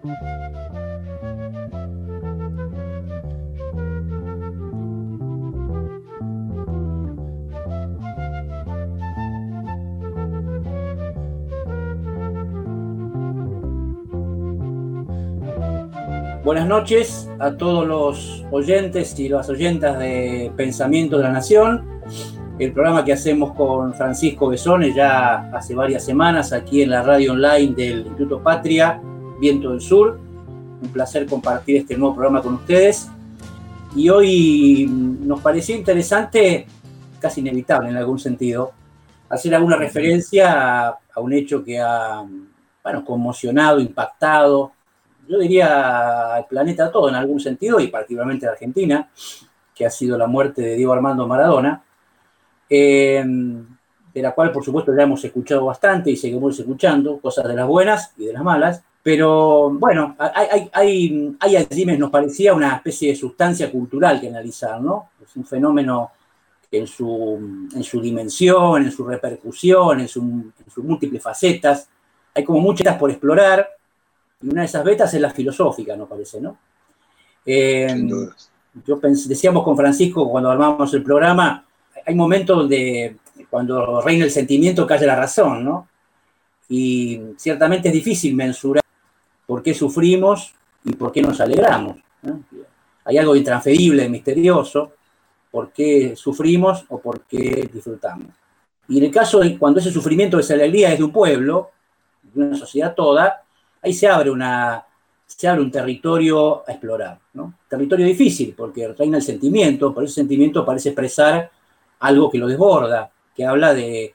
[0.00, 0.14] Buenas
[16.68, 22.00] noches a todos los oyentes y las oyentas de Pensamiento de la Nación,
[22.60, 27.32] el programa que hacemos con Francisco Besones ya hace varias semanas aquí en la radio
[27.32, 29.02] online del Instituto Patria,
[29.38, 30.18] Viento del Sur.
[30.82, 33.08] Un placer compartir este nuevo programa con ustedes.
[33.94, 36.66] Y hoy nos pareció interesante,
[37.20, 38.72] casi inevitable en algún sentido,
[39.28, 42.24] hacer alguna referencia a, un hecho que ha
[42.82, 44.72] bueno, conmocionado, impactado,
[45.28, 49.08] yo diría al planeta todo en algún sentido, y particularmente a Argentina,
[49.74, 51.82] que ha sido la muerte de Diego Armando Maradona,
[52.70, 53.24] eh,
[54.14, 57.66] de la cual por supuesto ya hemos escuchado bastante y seguimos escuchando, cosas de las
[57.66, 63.10] buenas y de las malas, pero bueno, hay, hay, hay, allí nos parecía una especie
[63.10, 65.10] de sustancia cultural que analizar, ¿no?
[65.22, 66.10] Es un fenómeno
[66.70, 70.22] que en su, en su dimensión, en su repercusión, en, sus
[70.78, 71.88] múltiples facetas,
[72.34, 73.68] hay como muchas por explorar,
[74.42, 76.58] y una de esas vetas es la filosófica, nos parece, ¿no?
[77.46, 78.06] Eh,
[78.86, 81.64] yo decíamos con Francisco cuando armamos el programa,
[82.04, 83.16] hay momentos donde
[83.48, 85.88] cuando reina el sentimiento cae la razón, ¿no?
[86.68, 88.84] Y ciertamente es difícil mensurar
[89.48, 90.52] por qué sufrimos
[90.84, 91.96] y por qué nos alegramos.
[93.02, 94.92] Hay algo intransferible, misterioso,
[95.50, 98.26] por qué sufrimos o por qué disfrutamos.
[98.88, 101.70] Y en el caso de cuando ese sufrimiento, esa alegría es de un pueblo,
[102.22, 103.42] de una sociedad toda,
[103.80, 104.84] ahí se abre, una,
[105.24, 107.18] se abre un territorio a explorar.
[107.32, 107.54] ¿no?
[107.70, 111.50] Territorio difícil, porque reina el sentimiento, pero ese sentimiento parece expresar
[112.00, 114.14] algo que lo desborda, que habla de,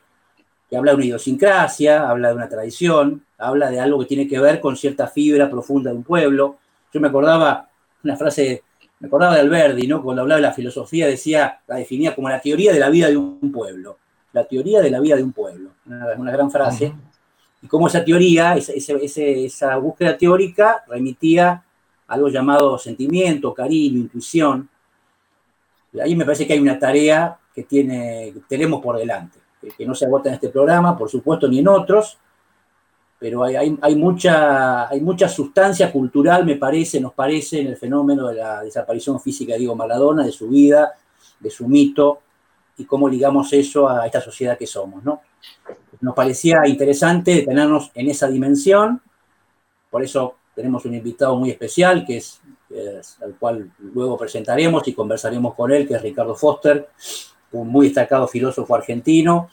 [0.74, 4.40] que habla de una idiosincrasia, habla de una tradición, habla de algo que tiene que
[4.40, 6.58] ver con cierta fibra profunda de un pueblo.
[6.92, 7.70] Yo me acordaba
[8.04, 8.64] una frase,
[9.00, 10.02] me acordaba de Alberdi, ¿no?
[10.02, 13.18] cuando hablaba de la filosofía, decía, la definía como la teoría de la vida de
[13.18, 14.00] un pueblo.
[14.32, 15.70] La teoría de la vida de un pueblo.
[15.86, 16.92] Una, gran frase
[17.62, 21.64] y cómo esa teoría, esa, búsqueda teórica remitía a
[22.16, 24.68] algo llamado sentimiento, cariño, intuición.
[26.02, 29.43] ahí me parece que hay una tarea que, tiene, tenemos por delante,
[29.78, 32.18] que no se agota en este programa, por supuesto, ni en otros,
[33.20, 38.36] pero hay, mucha, hay mucha sustancia cultural, me parece, nos parece, en el fenómeno de
[38.36, 40.94] la desaparición física de Diego Maradona, de su vida,
[41.40, 42.20] de su mito,
[42.78, 45.22] y cómo ligamos eso a esta sociedad que somos, ¿no?
[46.02, 49.02] nos parecía interesante tenernos en esa dimensión,
[49.90, 52.42] por eso tenemos un invitado muy especial, que es,
[53.22, 56.90] al cual luego presentaremos y conversaremos con él, que es Ricardo Foster,
[57.54, 59.50] un muy destacado filósofo argentino,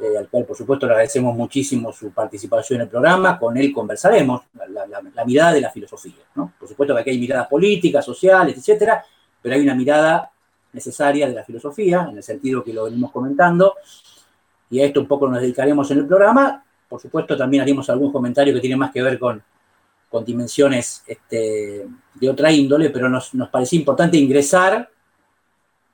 [0.00, 3.72] eh, al cual por supuesto le agradecemos muchísimo su participación en el programa, con él
[3.72, 6.24] conversaremos la, mirada de la filosofía.
[6.34, 9.04] Por supuesto que aquí hay miradas políticas, sociales, etcétera,
[9.42, 10.30] pero hay una mirada
[10.72, 13.74] necesaria de la filosofía, en el sentido que lo venimos comentando,
[14.70, 16.62] y a esto un poco nos dedicaremos en el programa.
[16.88, 19.42] Por supuesto, también haremos algún comentario que tiene más que ver con,
[20.08, 24.90] con dimensiones este, de otra índole, pero nos, nos parecía importante ingresar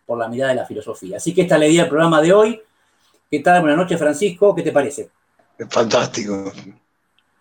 [0.07, 1.17] por la mirada de la filosofía.
[1.17, 2.61] Así que esta es la idea del programa de hoy.
[3.31, 3.61] ¿Qué tal?
[3.61, 4.55] Buenas noches, Francisco.
[4.55, 5.11] ¿Qué te parece?
[5.71, 6.53] Fantástico.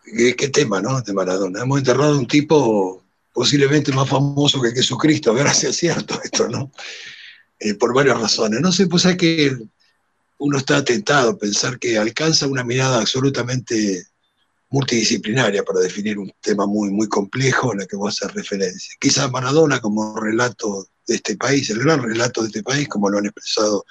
[0.03, 1.01] ¿Qué, tema, ¿no?
[1.01, 1.61] De Maradona.
[1.61, 3.01] Hemos enterrado a un tipo
[3.33, 5.35] posiblemente más famoso que Jesucristo.
[5.37, 6.71] Es cierto esto, ¿no?
[7.59, 8.59] Eh, por varias razones.
[8.61, 9.57] No sé, pues hay que
[10.43, 14.07] uno está tentado a pensar que alcanza una mirada absolutamente
[14.73, 18.95] multidisciplinaria para definir un tema muy, muy complejo en el que vos haces referencia.
[18.99, 23.19] Quizás Maradona como relato de este país, el gran relato de este país, como lo
[23.19, 23.85] han expresado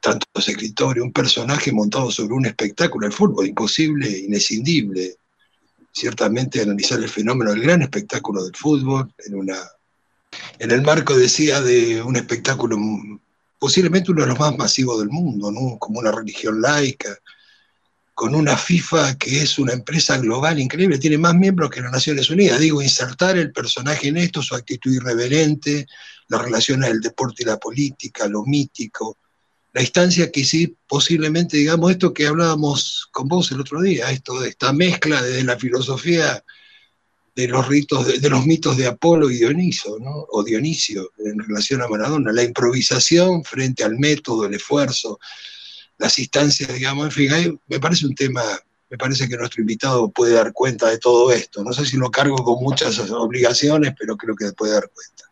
[0.00, 5.16] tantos escritores, un personaje montado sobre un espectáculo, el fútbol, imposible, inescindible,
[5.92, 9.56] ciertamente analizar el fenómeno del gran espectáculo del fútbol en una
[10.58, 12.76] en el marco decía de un espectáculo
[13.60, 15.78] posiblemente uno de los más masivos del mundo, ¿no?
[15.78, 17.16] como una religión laica,
[18.14, 22.30] con una FIFA que es una empresa global increíble, tiene más miembros que las Naciones
[22.30, 22.60] Unidas.
[22.60, 25.86] Digo, insertar el personaje en esto, su actitud irreverente,
[26.28, 29.18] las relaciones del deporte y la política, lo mítico,
[29.72, 34.38] la instancia que sí, posiblemente, digamos, esto que hablábamos con vos el otro día, esto
[34.38, 36.44] de esta mezcla de la filosofía
[37.34, 39.98] de los ritos, de, los mitos de Apolo y Dioniso,
[40.30, 45.18] o Dionisio, en relación a Maradona, la improvisación frente al método, el esfuerzo,
[45.98, 48.42] las instancias, digamos, en fin, me parece un tema,
[48.90, 51.62] me parece que nuestro invitado puede dar cuenta de todo esto.
[51.62, 55.24] No sé si lo cargo con muchas obligaciones, pero creo que puede dar cuenta.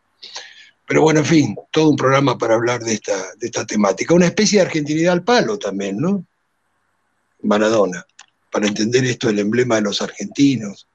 [0.87, 4.13] Pero bueno, en fin, todo un programa para hablar de esta, de esta temática.
[4.13, 6.25] Una especie de argentinidad al palo también, ¿no?
[7.41, 8.05] Maradona,
[8.51, 10.87] para entender esto, el emblema de los argentinos,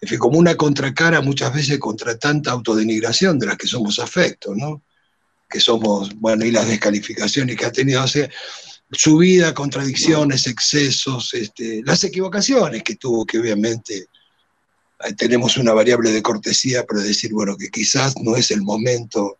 [0.00, 4.56] en fin, como una contracara muchas veces contra tanta autodenigración de las que somos afectos,
[4.56, 4.82] ¿no?
[5.48, 8.30] Que somos, bueno, y las descalificaciones que ha tenido, hace
[8.90, 14.08] su vida, contradicciones, excesos, este, las equivocaciones que tuvo, que obviamente
[15.16, 19.38] tenemos una variable de cortesía para decir, bueno, que quizás no es el momento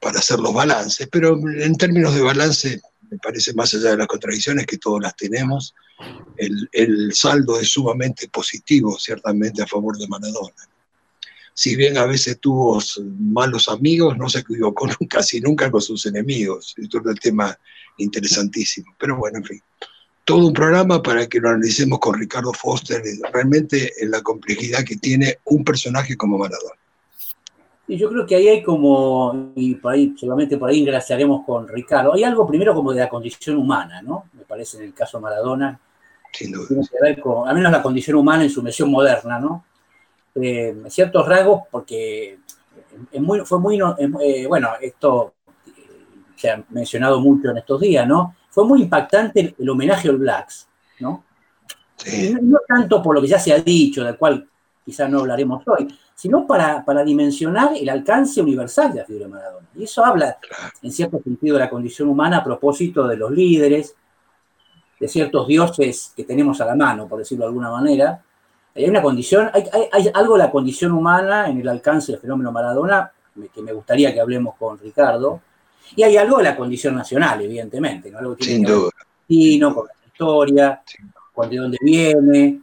[0.00, 2.80] para hacer los balances, pero en términos de balance,
[3.10, 5.74] me parece más allá de las contradicciones que todos las tenemos,
[6.36, 10.68] el, saldo es sumamente positivo, ciertamente, a favor de Maradona.
[11.54, 12.80] Si bien a veces tuvo
[13.18, 16.74] malos amigos, no se equivocó casi nunca con sus enemigos.
[16.76, 17.56] Esto es un tema
[17.98, 18.94] interesantísimo.
[18.98, 19.62] Pero bueno, en fin
[20.24, 23.02] todo un programa para que lo analicemos con Ricardo Foster,
[23.32, 26.74] realmente en la complejidad que tiene un personaje como Maradona.
[27.86, 31.68] Y yo creo que ahí hay como, y por ahí, seguramente por ahí engraciaremos con
[31.68, 34.24] Ricardo, hay algo primero como de la condición humana, ¿no?
[34.32, 35.78] Me parece en el caso de Maradona.
[36.32, 36.66] Sin duda.
[36.66, 39.66] Tiene que ver con, al menos la condición humana en su versión moderna, ¿no?
[40.34, 42.38] Eh, ciertos rasgos, porque
[43.20, 45.34] muy, fue muy, eh, bueno, esto
[46.36, 48.34] se ha mencionado mucho en estos días, ¿no?
[48.54, 50.68] fue muy impactante el, homenaje al Blacks,
[51.00, 51.24] ¿no?
[52.40, 52.58] ¿no?
[52.68, 54.48] tanto por lo que ya se ha dicho, del cual
[54.84, 59.32] quizás no hablaremos hoy, sino para, para dimensionar el alcance universal de la figura de
[59.32, 59.66] Maradona.
[59.74, 60.38] Y eso habla,
[60.82, 63.96] en cierto sentido, de la condición humana a propósito de los líderes,
[65.00, 68.22] de ciertos dioses que tenemos a la mano, por decirlo de alguna manera.
[68.74, 72.50] Hay una condición, hay, hay algo de la condición humana en el alcance del fenómeno
[72.50, 73.10] Maradona
[73.52, 75.40] que me gustaría que hablemos con Ricardo,
[75.96, 78.18] y hay algo de la condición nacional, evidentemente, ¿no?
[78.18, 78.90] Algo que Sin duda.
[79.74, 80.82] con la historia,
[81.32, 82.60] con de dónde viene,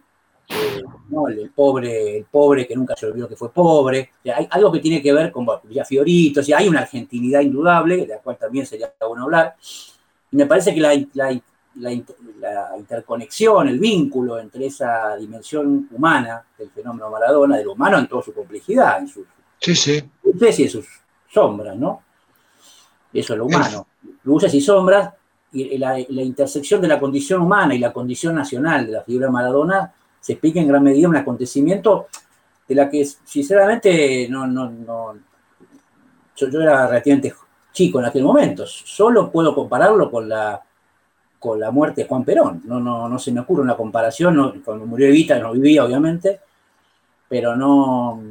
[0.48, 0.82] eh,
[1.28, 4.12] el, pobre, el pobre que nunca se olvidó que fue pobre.
[4.34, 8.06] hay algo que tiene que ver con Villa Fiorito, o hay una argentinidad indudable, de
[8.06, 9.56] la cual también sería bueno hablar.
[10.30, 11.38] Y me parece que la, la,
[12.76, 18.32] interconexión, el vínculo entre esa dimensión humana del fenómeno Maradona, del humano en toda su
[18.32, 19.26] complejidad, en sus
[19.58, 20.02] sí, sí.
[20.24, 20.86] y en sus
[21.28, 22.02] sombras, ¿no?
[23.12, 23.86] eso es lo humano.
[24.24, 25.12] Luces y sombras,
[25.52, 29.32] y la, intersección de la condición humana y la condición nacional de la figura de
[29.32, 32.08] Maradona se explica en gran medida un acontecimiento
[32.66, 35.14] de la que sinceramente no, no, no
[36.36, 37.34] yo, era relativamente
[37.70, 40.62] chico en aquel momento, solo puedo compararlo con la,
[41.42, 44.86] con la muerte de Juan Perón, no, no, no se me ocurre una comparación, cuando
[44.86, 46.38] murió Evita no vivía obviamente,
[47.28, 48.22] pero no,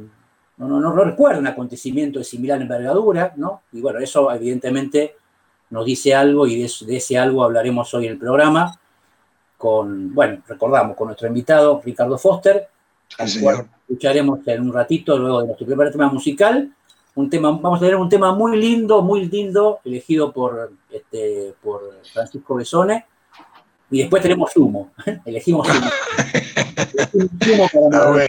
[0.56, 3.64] no, no, recuerdo un acontecimiento de similar envergadura, ¿no?
[3.72, 5.16] Y bueno, eso evidentemente
[5.68, 8.80] nos dice algo y de, ese algo hablaremos hoy en el programa
[9.58, 12.66] con, bueno, recordamos, con nuestro invitado Ricardo Foster,
[13.18, 16.72] escucharemos en un ratito, luego de nuestro primer tema musical,
[17.14, 22.00] un tema, vamos a tener un tema muy lindo, muy lindo, elegido por, este, por
[22.12, 23.04] Francisco Besone,
[23.90, 24.92] y después tenemos humo,
[25.24, 25.90] elegimos humo.
[27.12, 28.26] elegimos para ah,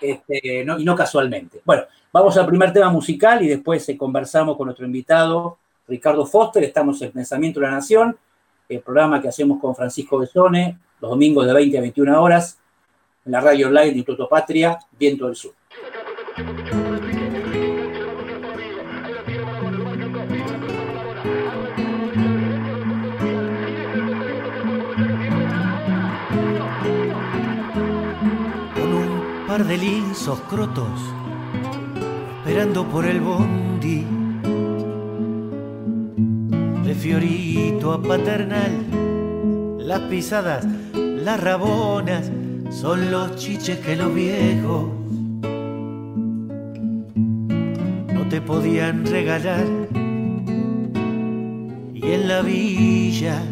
[0.00, 1.60] este, y no casualmente.
[1.64, 5.58] Bueno, vamos al primer tema musical y después eh, conversamos con nuestro invitado
[5.88, 6.62] Ricardo Foster.
[6.62, 8.16] Estamos en Pensamiento de la Nación,
[8.68, 12.58] el programa que hacemos con Francisco Besone los domingos de 20 a 21 horas
[13.24, 15.54] en la radio online de Instituto Patria, Viento del Sur.
[29.64, 31.00] De lisos crotos,
[32.38, 34.04] esperando por el bondi.
[36.84, 42.30] De Fiorito a Paternal, las pisadas, las rabonas,
[42.70, 44.90] son los chiches que los viejos
[48.14, 49.66] no te podían regalar.
[51.94, 53.42] Y en la villa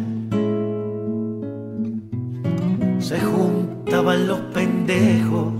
[2.99, 5.56] se juntaban los pendejos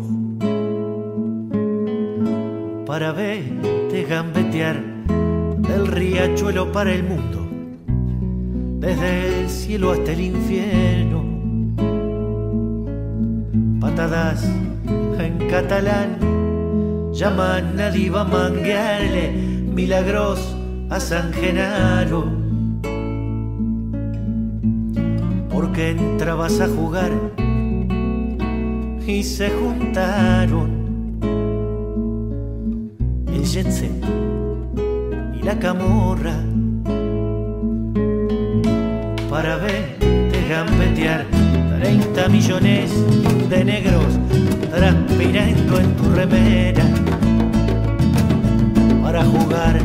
[2.87, 4.81] para verte gambetear
[5.57, 7.45] del riachuelo para el mundo,
[8.79, 11.25] desde el cielo hasta el infierno.
[13.81, 14.45] Patadas
[15.19, 20.55] en catalán llaman a diva manguearle milagros
[20.89, 22.23] a San Genaro.
[25.49, 27.11] Porque entrabas a jugar
[29.05, 30.76] y se juntaron
[33.55, 36.35] y la camorra
[39.29, 41.25] para verte gambetear.
[41.79, 42.91] 30 millones
[43.49, 44.19] de negros
[44.69, 46.83] transpirando en tu remera
[49.01, 49.79] para jugar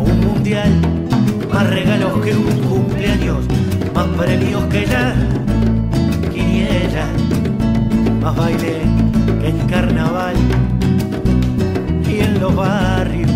[0.00, 0.72] un mundial.
[1.52, 3.44] Más regalos que un cumpleaños
[3.94, 5.14] más premios que la
[6.32, 7.06] quiniela
[8.22, 8.80] más baile
[9.42, 10.36] en carnaval
[12.46, 13.30] los barrios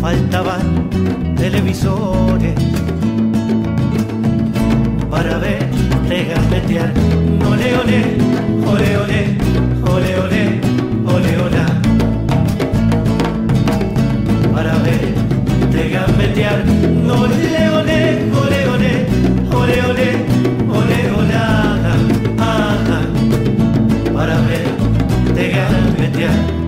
[0.00, 0.90] faltaban
[1.36, 2.54] televisores
[5.08, 6.92] para verte gambetear.
[7.48, 8.00] Ole, ole,
[8.72, 9.20] ole, ole,
[9.84, 10.42] ole, ole,
[11.14, 11.64] ole, ole.
[14.52, 16.64] Para verte gambetear.
[17.20, 17.40] Ole,
[17.78, 17.98] ole,
[18.40, 19.00] ole, ole,
[19.54, 20.08] ole, ole,
[20.78, 21.40] ole, ole.
[24.14, 26.59] Para verte gambetear.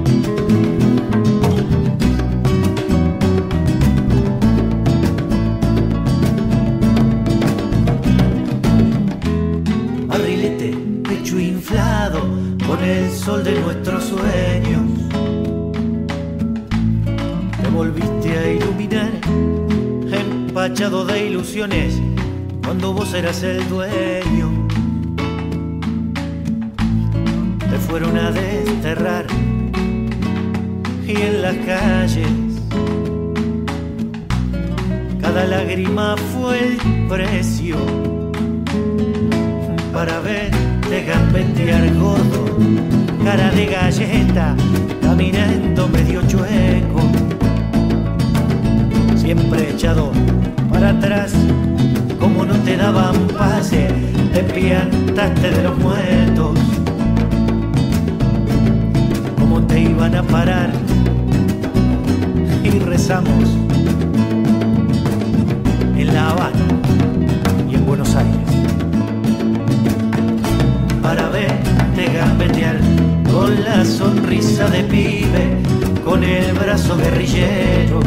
[13.24, 14.82] Sol de nuestros sueños.
[17.62, 19.12] Te volviste a iluminar,
[20.10, 22.00] empachado de ilusiones,
[22.64, 24.66] cuando vos eras el dueño.
[27.70, 29.26] Te fueron a desterrar
[31.06, 32.28] y en las calles
[35.20, 37.76] cada lágrima fue el precio
[39.92, 40.18] para
[40.92, 42.58] verte gambetear gordo,
[43.24, 44.54] cara de galleta,
[45.00, 47.00] caminando medio chueco,
[49.16, 50.12] siempre echado
[50.70, 51.32] para atrás,
[52.20, 53.88] como no te daban pase,
[54.34, 56.58] te piantaste de los muertos,
[59.38, 60.70] como te iban a parar
[62.64, 63.56] y rezamos
[65.96, 66.62] en La Habana
[71.14, 72.78] para verte gambetear
[73.30, 75.58] con la sonrisa de pibe,
[76.02, 78.00] con el brazo guerrillero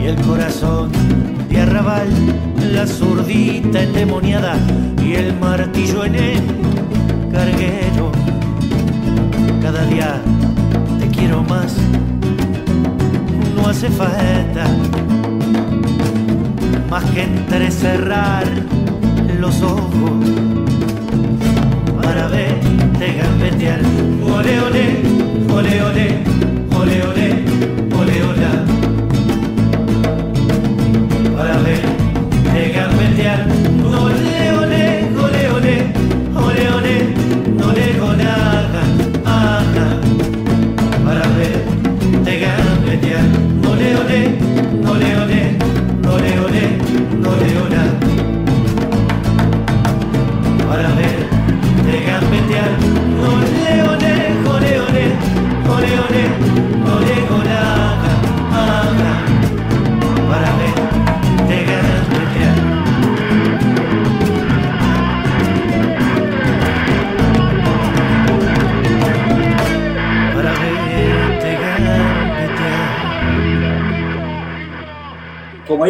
[0.00, 0.90] y el corazón
[1.50, 2.08] de arrabal,
[2.72, 4.56] la zurdita endemoniada
[5.04, 6.42] y el martillo en el
[7.32, 8.10] carguero.
[9.60, 10.22] Cada día
[10.98, 11.76] te quiero más,
[13.54, 14.64] no hace falta
[16.88, 18.46] más que entrecerrar
[19.38, 20.57] los ojos
[22.08, 23.80] para verte gambetear.
[24.22, 24.84] Ole, ole,
[25.56, 26.14] ole, ole,
[26.78, 27.26] ole, ole,
[28.00, 28.48] ole, ole.
[31.36, 33.67] Para verte gambetear.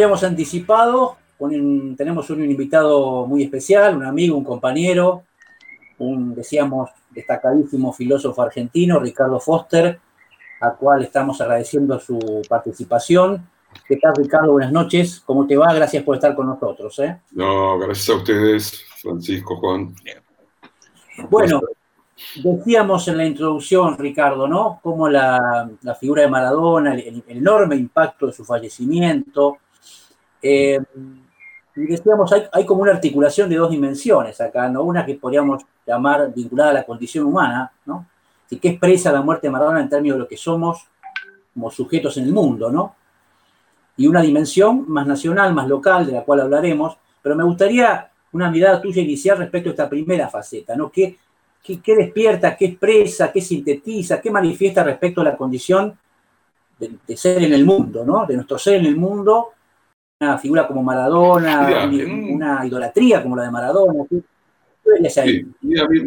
[0.09, 5.25] Habíamos anticipado, un- tenemos un invitado muy especial, un amigo, un compañero,
[5.99, 10.01] un, decíamos, destacadísimo filósofo argentino, Ricardo Foster,
[10.63, 13.47] a cual estamos agradeciendo su participación.
[13.87, 14.53] ¿Qué tal, Ricardo?
[14.53, 15.21] Buenas noches.
[15.27, 15.75] ¿Cómo te va?
[15.75, 16.99] Gracias por estar con nosotros.
[17.01, 17.21] ¿eh?
[17.33, 19.95] No, gracias a ustedes, Francisco, Juan.
[21.29, 21.61] Bueno,
[22.43, 24.81] decíamos en la introducción, Ricardo, ¿no?
[24.83, 29.59] Cómo la, la figura de Maradona, el, el enorme impacto de su fallecimiento.
[30.43, 30.79] Eh,
[31.79, 34.83] y decíamos, hay, como una articulación de dos dimensiones acá, ¿no?
[34.83, 38.07] Una que podríamos llamar vinculada a la condición humana, ¿no?
[38.49, 40.89] Que expresa la muerte de Maradona en términos de lo que somos
[41.55, 42.97] como sujetos en el mundo, ¿no?
[43.97, 48.51] Y una dimensión más nacional, más local, de la cual hablaremos, pero me gustaría una
[48.51, 50.91] mirada tuya inicial respecto a esta primera faceta, ¿no?
[50.91, 51.17] ¿Qué,
[51.63, 55.97] qué, qué despierta, qué expresa, qué sintetiza, qué manifiesta respecto a la condición
[56.79, 58.27] de, de ser en el mundo, ¿no?
[58.27, 59.53] De nuestro ser en el mundo
[60.21, 64.05] una figura como Maradona, Mira, una, en- una idolatría como la de Maradona.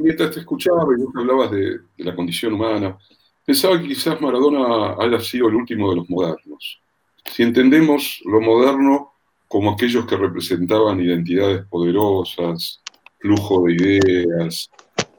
[0.03, 2.97] mientras te escuchaba y vos hablabas de, de la condición humana,
[3.45, 6.81] pensaba que quizás Maradona haya sido el último de los modernos.
[7.25, 9.13] Si entendemos lo moderno
[9.47, 12.81] como aquellos que representaban identidades poderosas,
[13.19, 14.69] flujo de ideas,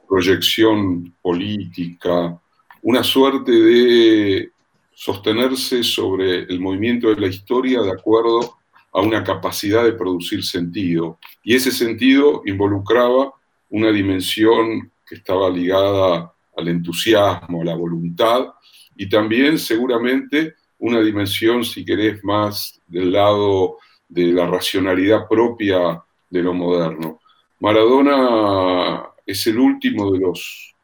[0.08, 2.38] proyección política,
[2.82, 4.50] una suerte de
[4.94, 8.58] sostenerse sobre el movimiento de la historia de acuerdo
[8.92, 11.18] a una capacidad de producir sentido.
[11.42, 13.32] Y ese sentido involucraba
[13.70, 18.48] una dimensión que estaba ligada al entusiasmo, a la voluntad,
[18.96, 26.42] y también seguramente una dimensión, si querés, más del lado de la racionalidad propia de
[26.42, 27.20] lo moderno.
[27.60, 30.74] Maradona es el último de los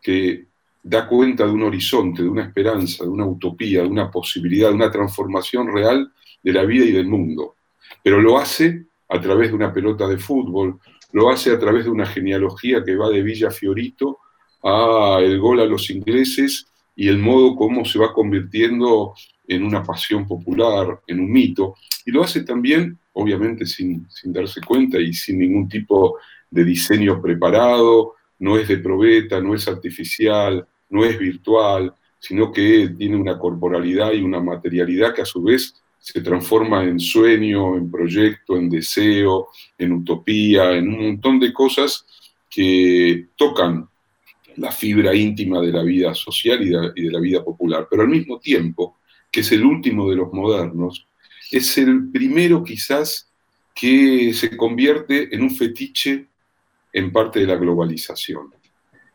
[0.00, 0.46] que
[0.82, 4.76] da cuenta de un horizonte, de una esperanza, de una utopía, de una posibilidad, de
[4.76, 6.10] una transformación real
[6.42, 7.54] de la vida y del mundo.
[8.02, 10.78] Pero lo hace a través de una pelota de fútbol,
[11.12, 14.18] lo hace a través de una genealogía que va de Villa Fiorito
[14.62, 19.14] a el gol a los ingleses y el modo como se va convirtiendo
[19.48, 21.74] en una pasión popular, en un mito.
[22.04, 26.18] Y lo hace también, obviamente, sin, sin darse cuenta y sin ningún tipo
[26.50, 32.94] de diseño preparado, no es de probeta, no es artificial, no es virtual, sino que
[32.96, 37.90] tiene una corporalidad y una materialidad que a su vez se transforma en sueño, en
[37.90, 42.06] proyecto, en deseo, en utopía, en un montón de cosas
[42.48, 43.86] que tocan
[44.56, 47.86] la fibra íntima de la vida social y de, la vida popular.
[47.88, 48.96] Pero al mismo tiempo,
[49.30, 51.06] que es el último de los modernos,
[51.50, 53.30] es el primero quizás
[53.74, 56.26] que se convierte en un fetiche
[56.92, 58.52] en parte de la globalización.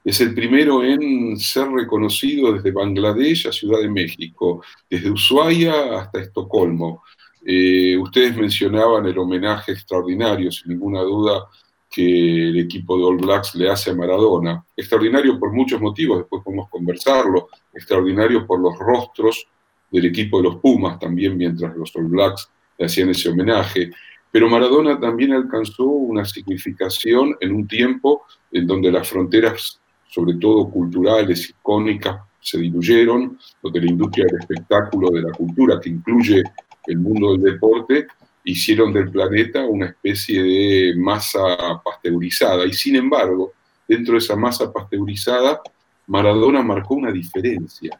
[0.05, 6.19] Es el primero en ser reconocido desde Bangladesh a Ciudad de México, desde Ushuaia hasta
[6.19, 7.01] Estocolmo.
[7.43, 11.47] Eh, ustedes mencionaban el homenaje extraordinario, sin ninguna duda,
[11.89, 14.63] que el equipo de All Blacks le hace a Maradona.
[14.77, 17.47] Extraordinario por muchos motivos, después podemos conversarlo.
[17.73, 19.47] Extraordinario por los rostros
[19.89, 22.47] del equipo de los Pumas también, mientras los All Blacks
[22.77, 23.89] le hacían ese homenaje.
[24.29, 28.21] Pero Maradona también alcanzó una significación en un tiempo
[28.51, 35.09] en donde las fronteras sobre todo culturales, icónicas, se diluyeron, donde la industria del espectáculo,
[35.09, 36.43] de la cultura, que incluye
[36.85, 38.07] el mundo del deporte,
[38.43, 42.65] hicieron del planeta una especie de masa pasteurizada.
[42.65, 43.53] Y sin embargo,
[43.87, 45.59] dentro de esa masa pasteurizada,
[46.05, 47.99] Maradona marcó una diferencia.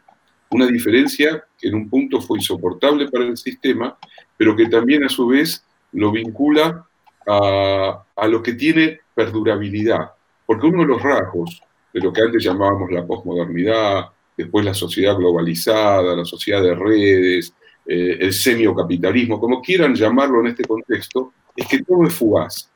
[0.50, 3.98] Una diferencia que en un punto fue insoportable para el sistema,
[4.36, 6.86] pero que también a su vez lo vincula
[7.26, 10.12] a, a lo que tiene perdurabilidad.
[10.46, 11.60] Porque uno de los rasgos
[11.96, 14.04] de lo que antes llamábamos la posmodernidad,
[14.36, 17.54] después la sociedad globalizada, la sociedad de redes,
[17.86, 22.70] eh, el semiocapitalismo, como quieran llamarlo en este contexto, es que todo es fugaz,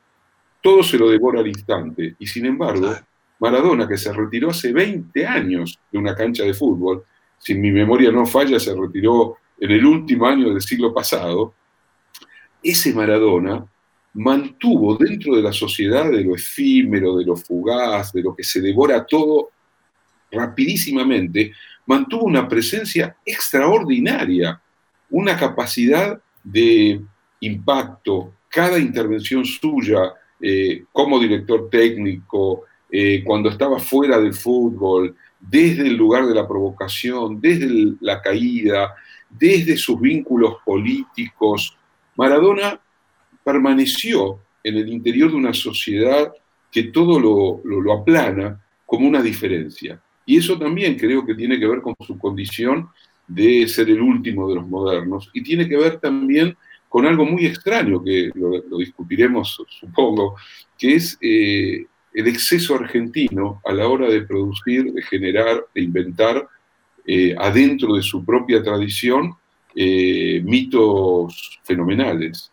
[0.62, 2.16] todo se lo devora al instante.
[2.18, 2.94] Y sin embargo,
[3.40, 7.04] Maradona, que se retiró hace 20 años de una cancha de fútbol,
[7.36, 11.52] si mi memoria no falla, se retiró en el último año del siglo pasado,
[12.62, 13.66] ese Maradona
[14.14, 18.60] mantuvo dentro de la sociedad de lo efímero, de lo fugaz, de lo que se
[18.60, 19.50] devora todo
[20.30, 21.52] rapidísimamente,
[21.86, 24.60] mantuvo una presencia extraordinaria,
[25.10, 27.00] una capacidad de
[27.40, 28.34] impacto.
[28.48, 35.96] Cada intervención suya eh, como director técnico, eh, cuando estaba fuera del fútbol, desde el
[35.96, 38.94] lugar de la provocación, desde la caída,
[39.28, 41.76] desde sus vínculos políticos,
[42.16, 42.80] Maradona
[43.44, 46.32] permaneció en el interior de una sociedad
[46.70, 47.18] que todo
[47.64, 50.00] lo, aplana como una diferencia.
[50.26, 52.88] Y eso también creo que tiene que ver con su condición
[53.26, 56.56] de ser el último de los modernos y tiene que ver también
[56.88, 60.34] con algo muy extraño que lo, discutiremos, supongo,
[60.76, 66.48] que es eh, el exceso argentino a la hora de producir, de generar, de inventar
[67.06, 69.34] eh, adentro de su propia tradición
[69.74, 72.50] eh, mitos fenomenales.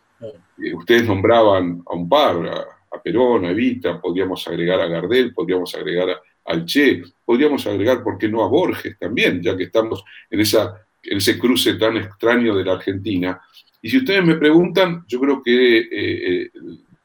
[0.62, 5.72] Eh, ustedes nombraban a un par, a, Perón, a Evita, podríamos agregar a Gardel, podríamos
[5.74, 10.02] agregar a, al Che, podríamos agregar, ¿por qué no a Borges también, ya que estamos
[10.28, 13.40] en, ese cruce tan extraño de la Argentina?
[13.80, 16.50] Y si ustedes me preguntan, yo creo que eh, eh,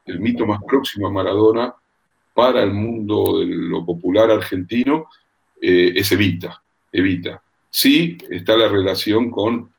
[0.06, 1.72] el, mito más próximo a Maradona
[2.34, 5.06] para el mundo de lo popular argentino
[5.60, 6.62] es Evita,
[6.92, 7.40] Evita.
[7.70, 9.70] Sí está la relación con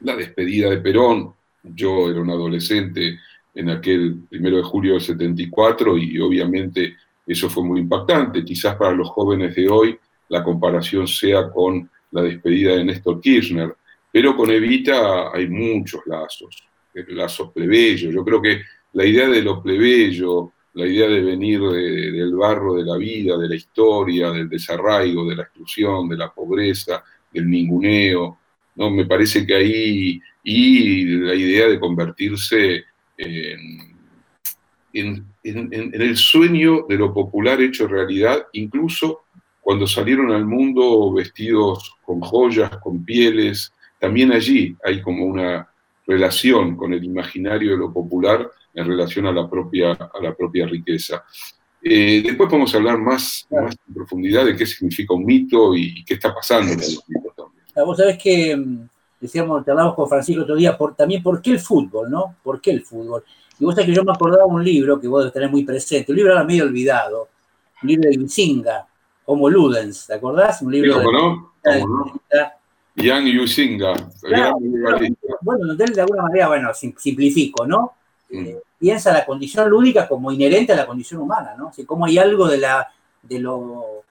[0.00, 3.18] la despedida de Perón, yo era un adolescente
[3.54, 6.96] en aquel primero de julio del 74 y obviamente
[7.26, 8.44] eso fue muy impactante.
[8.44, 9.98] Quizás para los jóvenes de hoy
[10.28, 13.74] la comparación sea con la despedida de Néstor Kirchner,
[14.12, 16.64] pero con Evita hay muchos lazos,
[17.08, 18.12] lazos plebeyos.
[18.12, 22.84] Yo creo que la idea de lo plebeyo, la idea de venir del barro de
[22.84, 28.38] la vida, de la historia, del desarraigo, de la exclusión, de la pobreza, del ninguneo,
[28.74, 28.90] ¿no?
[28.90, 32.84] me parece que ahí y la idea de convertirse
[33.16, 33.94] en,
[35.42, 39.24] el sueño de lo popular hecho realidad, incluso
[39.60, 45.68] cuando salieron al mundo vestidos con joyas, con pieles, también allí hay como una
[46.06, 50.66] relación con el imaginario de lo popular en relación a la propia, a la propia
[50.66, 51.24] riqueza.
[51.82, 56.14] Eh, después podemos hablar más, más, en profundidad de qué significa un mito y, qué
[56.14, 57.23] está pasando los mitos también.
[57.76, 58.88] Vos sabés que mm,
[59.20, 62.36] decíamos, te hablamos con Francisco otro día, por, también por qué el fútbol, ¿no?
[62.42, 63.24] ¿Por qué el fútbol?
[63.58, 66.10] Y vos sabés que yo me acordaba un libro que vos debes tener muy presente,
[66.12, 67.28] un libro ahora medio olvidado,
[67.82, 68.86] un libro de Yusinga,
[69.26, 70.60] Homo Ludens, ¿te acordás?
[70.62, 71.52] Un libro Sí, de, ¿no?
[71.62, 72.20] ¿Cómo no?
[72.96, 75.34] Jan Yusinga, Claro, gran legalista.
[75.40, 77.92] bueno, él de alguna manera, bueno, sim- simplifico, ¿no?
[78.30, 78.46] Mm.
[78.46, 81.68] Eh, piensa la condición lúdica como inherente a la condición humana, ¿no?
[81.68, 82.88] Así como hay algo de la,
[83.22, 84.03] de lo,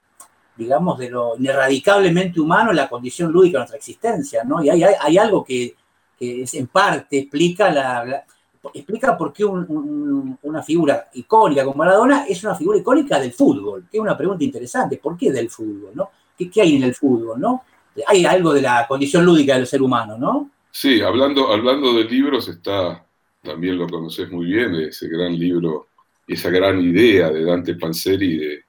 [0.56, 4.62] digamos, de lo ineradicablemente humano en la condición lúdica de nuestra existencia, ¿no?
[4.62, 5.74] Y hay, algo que,
[6.18, 8.24] que es, en parte explica la,
[8.72, 13.32] explica por qué un- un- una figura icónica como Maradona es una figura icónica del
[13.32, 15.92] fútbol, que es una pregunta interesante, ¿por qué del fútbol?
[16.36, 17.64] ¿Qué, qué hay en el fútbol, no?
[18.06, 20.50] Hay algo de la condición lúdica del ser humano, ¿no?
[20.70, 23.06] Sí, hablando, hablando de libros, está,
[23.42, 25.88] también lo conoces muy bien, ese gran libro,
[26.26, 28.63] esa gran idea de Dante Panzeri de,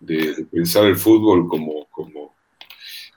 [0.00, 2.34] de- pensar el fútbol como, como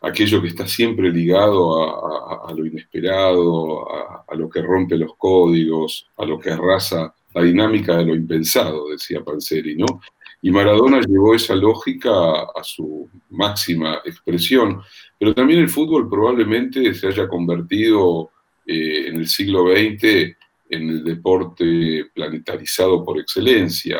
[0.01, 3.87] aquello que está siempre ligado a, lo inesperado,
[4.29, 8.89] a, lo que rompe los códigos, a lo que arrasa la dinámica de lo impensado,
[8.89, 10.01] decía Panzeri, ¿no?
[10.41, 14.81] Y Maradona llevó esa lógica a su máxima expresión,
[15.17, 18.29] pero también el fútbol probablemente se haya convertido
[18.67, 20.35] eh, en el siglo XX
[20.73, 23.99] en el deporte planetarizado por excelencia.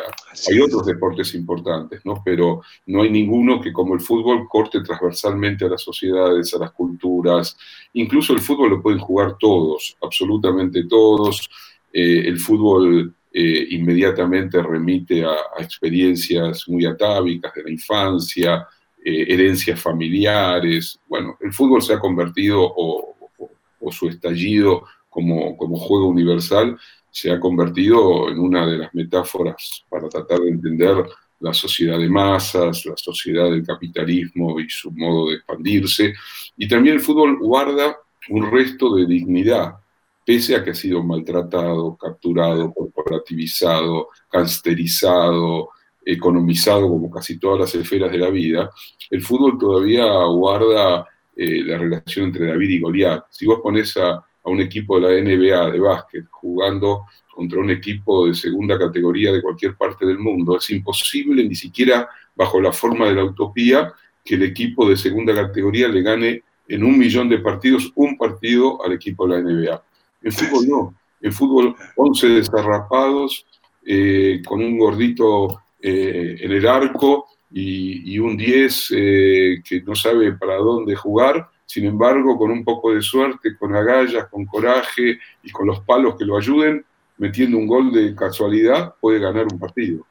[0.50, 2.22] Hay otros deportes importantes, ¿no?
[2.24, 6.72] Pero no hay ninguno que como el fútbol corte transversalmente a las sociedades, a las
[6.72, 7.56] culturas.
[7.94, 11.48] Incluso el fútbol lo pueden jugar todos, absolutamente todos.
[11.92, 18.66] Eh, el fútbol eh, inmediatamente remite a, a experiencias muy atávicas de la infancia,
[19.04, 20.98] eh, herencias familiares.
[21.08, 23.50] Bueno, el fútbol se ha convertido, o, o-
[23.86, 24.84] o su estallido
[25.14, 26.76] como, como juego universal,
[27.08, 30.96] se ha convertido en una de las metáforas para tratar de entender
[31.38, 36.12] la sociedad de masas, la sociedad del capitalismo y su modo de expandirse.
[36.56, 37.96] Y también el fútbol guarda
[38.30, 39.74] un resto de dignidad,
[40.26, 45.68] pese a que ha sido maltratado, capturado, corporativizado, cansterizado,
[46.04, 48.70] economizado como casi todas las esferas de la vida,
[49.10, 53.24] el fútbol todavía guarda eh, la relación entre David y Goliat.
[53.30, 57.70] Si vos pones a, a un equipo de la NBA de básquet jugando contra un
[57.70, 62.72] equipo de segunda categoría de cualquier parte del mundo, es imposible ni siquiera bajo la
[62.72, 63.92] forma de la utopía
[64.24, 68.82] que el equipo de segunda categoría le gane en un millón de partidos un partido
[68.84, 69.82] al equipo de la NBA.
[70.22, 70.94] En fútbol no.
[71.20, 73.46] En fútbol 11 desarrapados,
[73.84, 80.32] eh, con un gordito eh, en el arco y, un 10 eh, que no sabe
[80.32, 85.50] para dónde jugar, sin embargo, con un poco de suerte, con agallas, con coraje y
[85.50, 86.84] con los palos que lo ayuden,
[87.18, 90.06] metiendo un gol de casualidad, puede ganar un partido.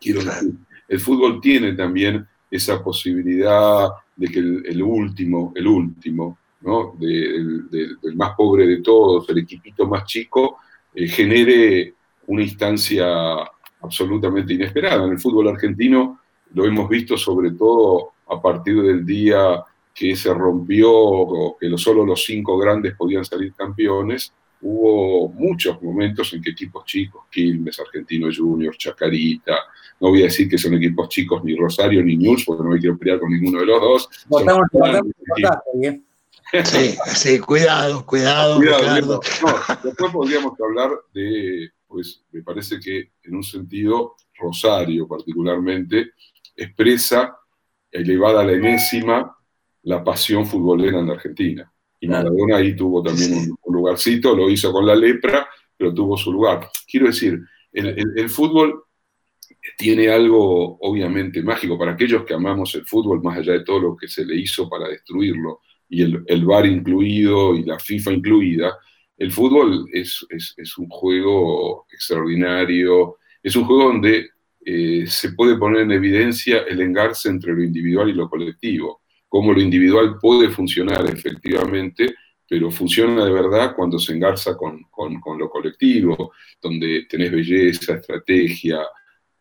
[0.00, 0.52] Quiero decir,
[0.88, 6.94] el fútbol tiene también esa posibilidad de que el, el último, el último, ¿no?
[6.96, 10.58] De- del- del- del más pobre de todos, el equipito más chico,
[10.94, 11.94] eh, genere
[12.28, 13.06] una instancia
[13.80, 15.04] absolutamente inesperada.
[15.06, 16.20] En el fútbol argentino
[16.54, 19.62] lo hemos visto sobre todo a partir del día
[19.94, 25.80] que se rompió, o que lo- solo los cinco grandes podían salir campeones, hubo muchos
[25.82, 29.56] momentos en que equipos chicos, Quilmes, Argentino Juniors, Chacarita,
[30.00, 32.80] no voy a decir que son equipos chicos ni Rosario ni News, porque no me
[32.80, 34.08] quiero pelear con ninguno de los dos.
[34.28, 34.66] Cortamos,
[35.74, 36.04] bien.
[36.64, 39.20] Sí, sí, cuidado, cuidado, Cuidado.
[39.42, 46.10] No, después podríamos hablar de, pues me parece que en un sentido, Rosario particularmente,
[46.56, 47.36] expresa,
[47.90, 49.33] elevada a la enésima,
[49.84, 51.70] la pasión futbolera en la Argentina.
[52.00, 52.08] Y.
[52.08, 56.32] Maradona ahí tuvo también un, un lugarcito, lo hizo con la lepra, pero tuvo su
[56.32, 56.68] lugar.
[56.90, 57.40] Quiero decir,
[57.72, 58.84] el, el- el fútbol
[59.78, 63.96] tiene algo obviamente mágico para aquellos que amamos el fútbol, más allá de todo lo
[63.96, 68.76] que se le hizo para destruirlo, y el, el VAR incluido y la FIFA incluida,
[69.16, 74.30] el fútbol es, es- es un juego extraordinario, es un juego donde
[74.64, 79.02] eh, se puede poner en evidencia el engarce entre lo individual y lo colectivo,
[79.34, 82.14] cómo lo individual puede funcionar efectivamente,
[82.48, 86.30] pero funciona de verdad cuando se engarza con, con- lo colectivo,
[86.62, 88.86] donde tenés belleza, estrategia,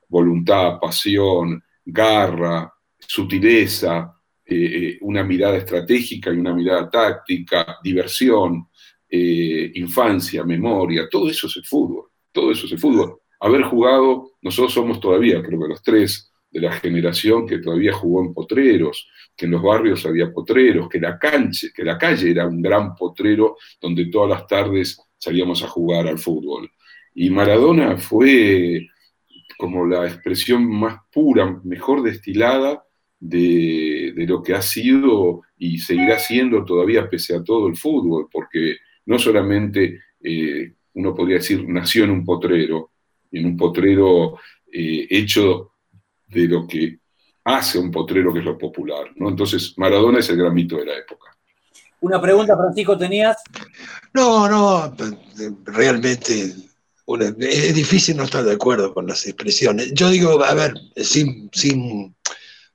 [0.10, 8.70] voluntad, pasión, garra, sutileza, eh, eh, una mirada estratégica y una mirada táctica, diversión,
[9.08, 13.20] eh, infancia, memoria, todo eso es el fútbol, todo eso es el fútbol.
[13.40, 18.24] Haber jugado, nosotros somos todavía, creo que los tres de la generación que todavía jugó
[18.24, 22.62] en potreros, que en los barrios había potreros, que la que la calle era un
[22.62, 26.70] gran potrero donde todas las tardes salíamos a jugar al fútbol.
[27.16, 28.88] Y Maradona fue
[29.58, 32.84] como la expresión más pura, mejor destilada
[33.20, 38.28] de, de lo que ha sido y seguirá siendo todavía pese a todo el fútbol,
[38.32, 42.92] porque no solamente eh, uno podría decir nació en un potrero,
[43.32, 44.38] en un potrero
[44.72, 45.73] eh, hecho
[46.34, 46.98] de lo que
[47.46, 49.06] hace un potrero que es lo popular.
[49.16, 49.30] ¿no?
[49.30, 51.36] Entonces, Maradona es el gran mito de la época.
[52.02, 53.38] Una pregunta, Francisco, ¿tenías?
[54.14, 54.94] No, no,
[55.66, 56.54] realmente
[57.40, 59.94] es difícil no estar de acuerdo con las expresiones.
[59.94, 62.16] Yo digo, a ver, sin, sin,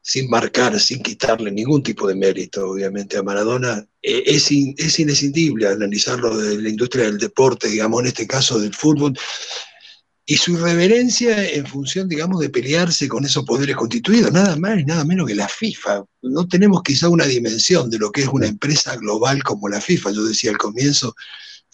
[0.00, 5.68] sin marcar, sin quitarle ningún tipo de mérito, obviamente, a Maradona, eh, es, es inescindible
[5.68, 9.18] analizarlo de la industria del deporte, digamos, en este caso del fútbol,
[10.30, 14.84] y su irreverencia en función, digamos, de pelearse con esos poderes constituidos, nada más y
[14.84, 16.04] nada menos que la FIFA.
[16.20, 20.10] No tenemos quizá una dimensión de lo que es una empresa global como la FIFA.
[20.10, 21.16] Yo decía al comienzo,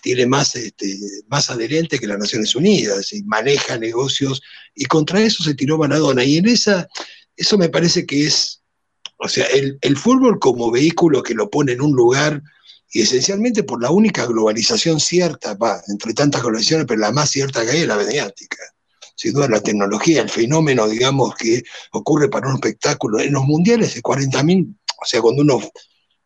[0.00, 4.40] tiene más, este, más adherentes que las Naciones Unidas y maneja negocios,
[4.72, 6.22] y contra eso se tiró Maradona.
[6.22, 6.86] Y en esa,
[7.36, 8.62] eso me parece que es,
[9.18, 12.40] o sea, el, el fútbol como vehículo que lo pone en un lugar,
[12.94, 17.64] y esencialmente por la única globalización cierta, va, entre tantas globalizaciones, pero la más cierta
[17.64, 18.56] que hay es la mediática.
[19.16, 23.18] Sin duda la tecnología, el fenómeno, digamos, que ocurre para un espectáculo.
[23.18, 25.60] En los mundiales de 40.000, o sea, cuando uno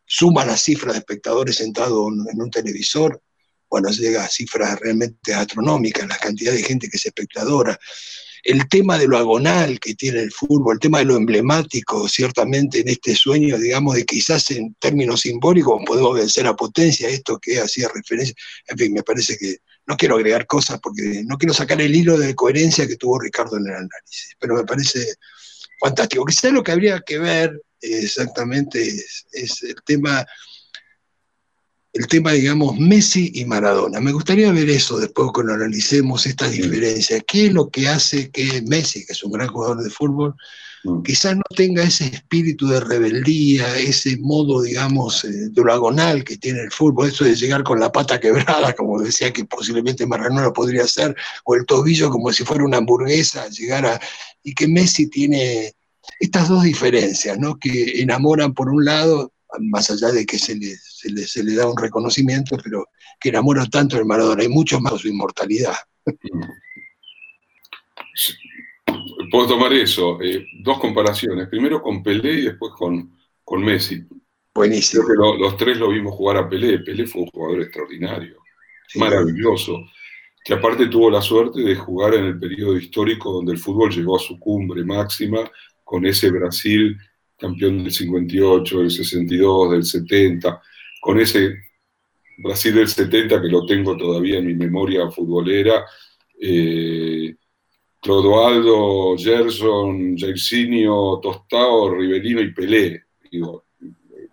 [0.05, 3.19] suma las cifras de espectadores sentados en un televisor,
[3.67, 7.79] bueno, llega a cifras realmente astronómicas, la cantidad de gente que es espectadora.
[8.43, 12.79] El tema de lo agonal que tiene el fútbol, el tema de lo emblemático, ciertamente
[12.79, 17.59] en este sueño, digamos, de quizás en términos simbólicos podemos vencer a potencia esto que
[17.59, 18.35] hacía referencia.
[18.67, 22.17] En fin, me parece que no quiero agregar cosas porque no quiero sacar el hilo
[22.17, 25.05] de coherencia que tuvo Ricardo en el análisis, pero me parece
[25.79, 26.25] fantástico.
[26.25, 28.87] Quizás lo que habría que ver exactamente
[29.31, 30.25] es el tema
[31.93, 33.99] el tema, digamos, Messi y Maradona.
[33.99, 37.23] Me gustaría ver eso después cuando analicemos estas diferencias.
[37.27, 40.35] ¿Qué es lo que hace que Messi, que es un gran jugador de fútbol,
[40.83, 41.01] mm.
[41.01, 46.71] quizás no tenga ese espíritu de rebeldía, ese modo, digamos, eh, dragonal que tiene el
[46.71, 51.15] fútbol, eso de llegar con la pata quebrada, como decía que posiblemente Maradona podría hacer,
[51.43, 53.99] o el tobillo como si fuera una hamburguesa, llegar a...
[54.43, 55.73] y que Messi tiene
[56.19, 57.57] estas dos diferencias, ¿no?
[57.57, 60.55] Que enamoran por un lado más allá de que se
[61.11, 62.87] le, se le, da un reconocimiento, pero
[63.19, 65.75] que enamora tanto el Maradona, hay mucho más su inmortalidad.
[69.31, 74.03] Puedo tomar eso, eh, dos comparaciones, primero con Pelé y después con, con Messi.
[74.53, 75.03] Buenísimo.
[75.37, 78.37] los tres lo vimos jugar a Pelé, Pelé fue un jugador extraordinario,
[78.95, 79.85] maravilloso,
[80.43, 84.17] que aparte tuvo la suerte de jugar en el periodo histórico donde el fútbol llegó
[84.17, 85.39] a su cumbre máxima
[85.83, 86.97] con ese Brasil
[87.39, 90.61] campeón del 58, del 62, del 70,
[90.99, 91.55] con ese
[92.37, 95.85] Brasil del 70 que lo tengo todavía en mi memoria futbolera,
[96.39, 97.35] eh,
[98.01, 103.03] Clodoaldo, Gerson, Jairzinho, Tostao, Rivelino y Pelé,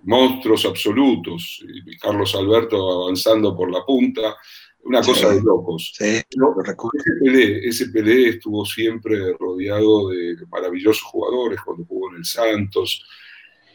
[0.04, 1.64] monstruos absolutos,
[2.00, 4.36] Carlos Alberto avanzando por la punta,
[4.84, 5.92] una cosa de locos.
[6.94, 13.04] ese, Pelé, ese Pelé estuvo siempre rodeado de maravillosos jugadores cuando jugó en el Santos.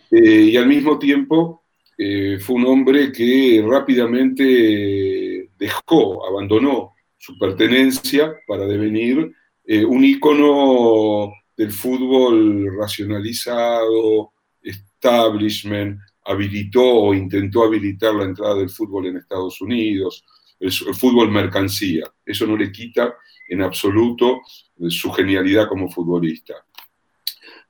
[0.09, 1.60] Eh, y al mismo tiempo
[2.03, 9.31] eh, fue un hombre que rápidamente dejó, abandonó su pertenencia para devenir
[9.63, 14.31] eh, un ícono del fútbol racionalizado,
[14.63, 20.25] establishment, habilitó o intentó habilitar la entrada del fútbol en Estados Unidos,
[20.59, 22.05] el, fútbol mercancía.
[22.25, 23.13] Eso no le quita
[23.47, 24.41] en absoluto
[24.89, 26.55] su genialidad como futbolista.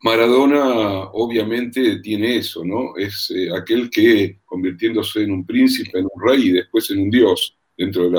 [0.04, 2.96] Maradona obviamente tiene eso, ¿no?
[2.98, 7.10] Es eh, aquel que, convirtiéndose en un príncipe, en un rey y después en un
[7.12, 8.10] dios dentro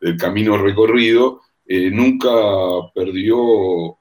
[0.00, 2.30] del camino recorrido, eh, nunca
[2.94, 3.98] perdió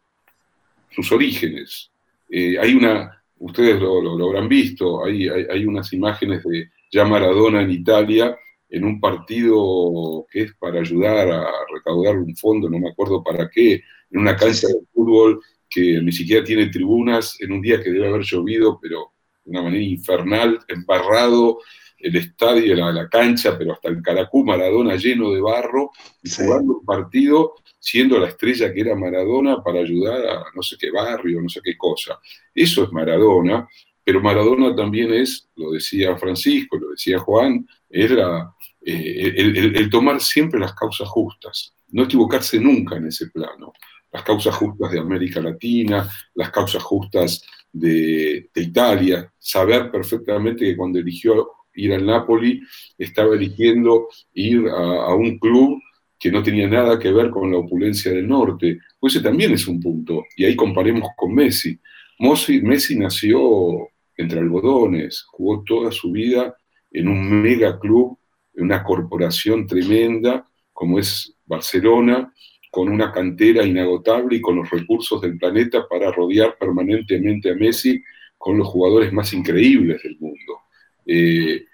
[0.91, 1.91] sus orígenes.
[2.29, 7.71] Eh, hay una, ustedes lo, habrán visto, hay, hay, unas imágenes de ya Maradona en
[7.71, 8.37] Italia
[8.69, 13.49] en un partido que es para ayudar a recaudar un fondo, no me acuerdo para
[13.49, 15.41] qué, en una cancha de fútbol
[15.71, 19.63] que ni siquiera tiene tribunas, en un día que debe haber llovido, pero de una
[19.63, 21.59] manera infernal, embarrado
[21.97, 26.79] el estadio, la, la cancha, pero hasta el Caracú Maradona lleno de barro, y jugando
[26.79, 31.41] un partido siendo la estrella que era Maradona para ayudar a no sé qué barrio,
[31.41, 32.19] no sé qué cosa.
[32.53, 33.67] Eso es Maradona,
[34.03, 40.59] pero Maradona también es, lo decía Francisco, lo decía Juan, era eh, el, tomar siempre
[40.59, 43.73] las causas justas, no equivocarse nunca en ese plano.
[44.11, 50.99] Las causas justas de América Latina, las causas justas de, Italia, saber perfectamente que cuando
[50.99, 52.61] eligió ir al Napoli,
[52.97, 55.81] estaba eligiendo ir a, un club
[56.19, 58.79] que no tenía nada que ver con la opulencia del norte.
[58.99, 60.25] Pues ese también es un punto.
[60.35, 61.79] Y ahí comparemos con Messi.
[62.19, 66.55] Messi, Messi nació entre algodones, jugó toda su vida
[66.91, 68.19] en un mega club
[68.55, 72.33] una corporación tremenda como es Barcelona,
[72.71, 78.01] con una cantera inagotable y con los recursos del planeta para rodear permanentemente a Messi
[78.37, 80.61] con los jugadores más increíbles del mundo.
[81.05, 81.65] Eh,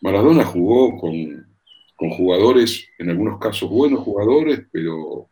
[0.00, 1.46] Maradona jugó con,
[1.96, 5.28] con jugadores, en algunos casos buenos jugadores, pero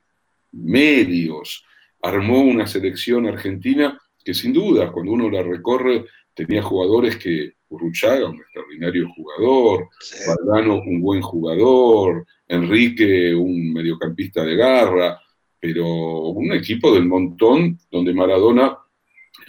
[0.52, 1.64] medios.
[2.02, 8.28] Armó una selección argentina que sin duda, cuando uno la recorre, tenía jugadores que Urruchaga,
[8.28, 10.28] un extraordinario jugador, sí.
[10.28, 15.20] un buen jugador, Enrique, un mediocampista de garra,
[15.58, 18.76] pero un equipo del montón donde Maradona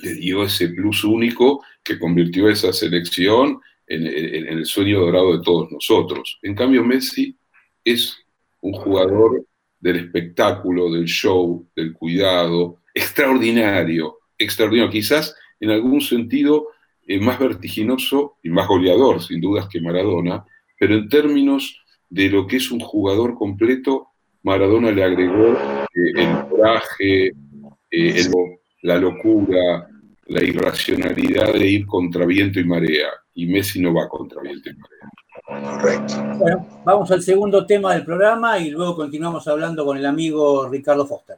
[0.04, 5.70] le dio ese plus único que convirtió esa selección en el sueño dorado de todos
[5.70, 6.40] nosotros.
[6.44, 7.36] En cambio, Messi
[7.84, 8.18] es
[8.62, 9.46] un jugador
[9.80, 16.68] del espectáculo, del show, del cuidado, extraordinario, extraordinario, quizás en algún sentido
[17.08, 20.46] eh, más vertiginoso y más goleador, sin dudas, que Maradona,
[20.80, 24.10] pero en términos de lo que es un jugador completo,
[24.44, 27.34] Maradona le agregó eh, el coraje, eh,
[27.90, 28.32] el,
[28.82, 29.88] la locura,
[30.26, 34.74] la irracionalidad de ir contra viento y marea, y Messi no va contra viento y
[34.74, 35.80] marea.
[35.80, 36.14] Correcto.
[36.38, 41.08] Bueno, vamos al segundo tema del programa y luego continuamos hablando con el amigo Ricardo
[41.08, 41.38] Foster.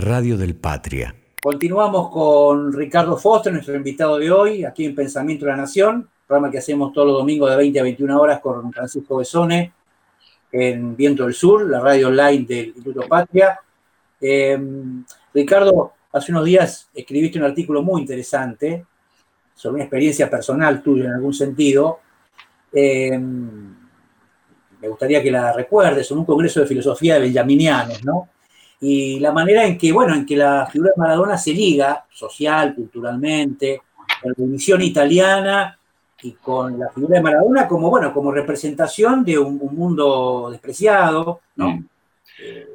[0.00, 1.14] Radio del Patria.
[1.42, 6.50] Continuamos con Ricardo Foster, nuestro invitado de hoy, aquí en Pensamiento de la Nación, programa
[6.50, 9.72] que hacemos todos los domingos de 20 a 21 horas con Francisco Besone
[10.52, 13.58] en Viento del Sur, la radio online del Instituto Patria.
[14.20, 14.58] Eh,
[15.32, 18.84] Ricardo, hace unos días escribiste un artículo muy interesante
[19.54, 22.00] sobre una experiencia personal tuya en algún sentido.
[22.72, 28.28] Eh, me gustaría que la recuerdes, en un congreso de filosofía de benjaminianos, ¿no?
[28.80, 32.74] Y la manera en que, bueno, en que la figura de Maradona se liga social,
[32.74, 33.82] culturalmente,
[34.22, 35.78] con la visión italiana
[36.22, 41.40] y con la figura de Maradona como, bueno, como representación de un, un mundo despreciado,
[41.56, 41.68] ¿no?
[41.70, 41.86] Mm.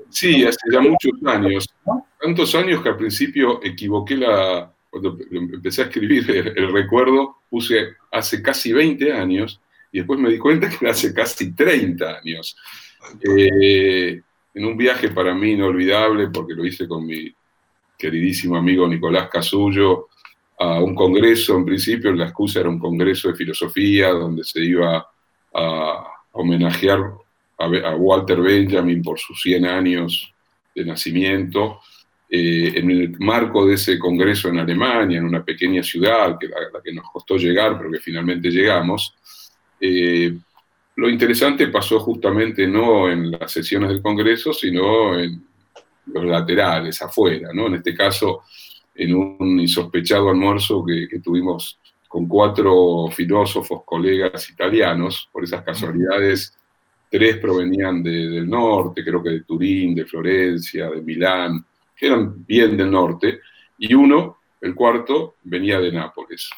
[0.09, 1.67] Sí, hace ya muchos años.
[1.85, 2.07] ¿no?
[2.21, 8.41] Tantos años que al principio equivoqué la, cuando empecé a escribir el, recuerdo, puse hace
[8.41, 9.59] casi 20 años
[9.91, 12.55] y después me di cuenta que hace casi 30 años.
[13.27, 14.21] Eh,
[14.55, 17.31] en un viaje para mí inolvidable, porque lo hice con mi
[17.97, 20.07] queridísimo amigo Nicolás Casullo,
[20.57, 25.05] a un congreso, en principio la excusa era un congreso de filosofía, donde se iba
[25.53, 27.01] a homenajear
[27.57, 30.33] a, Walter Benjamin por sus 100 años
[30.73, 31.81] de nacimiento,
[32.29, 36.57] eh, en el marco de ese congreso en Alemania, en una pequeña ciudad, que la,
[36.83, 39.13] que nos costó llegar, pero que finalmente llegamos,
[39.79, 40.33] eh,
[40.95, 45.45] lo interesante pasó justamente no en las sesiones del congreso, sino en
[46.07, 47.67] los laterales, afuera, ¿no?
[47.67, 48.43] En este caso,
[48.93, 56.55] en un insospechado almuerzo que, tuvimos con cuatro filósofos, colegas italianos, por esas casualidades
[57.09, 61.65] tres provenían del norte, creo que de Turín, de Florencia, de Milán,
[61.95, 63.39] que eran bien del norte,
[63.77, 66.49] y uno, el cuarto, venía de Nápoles.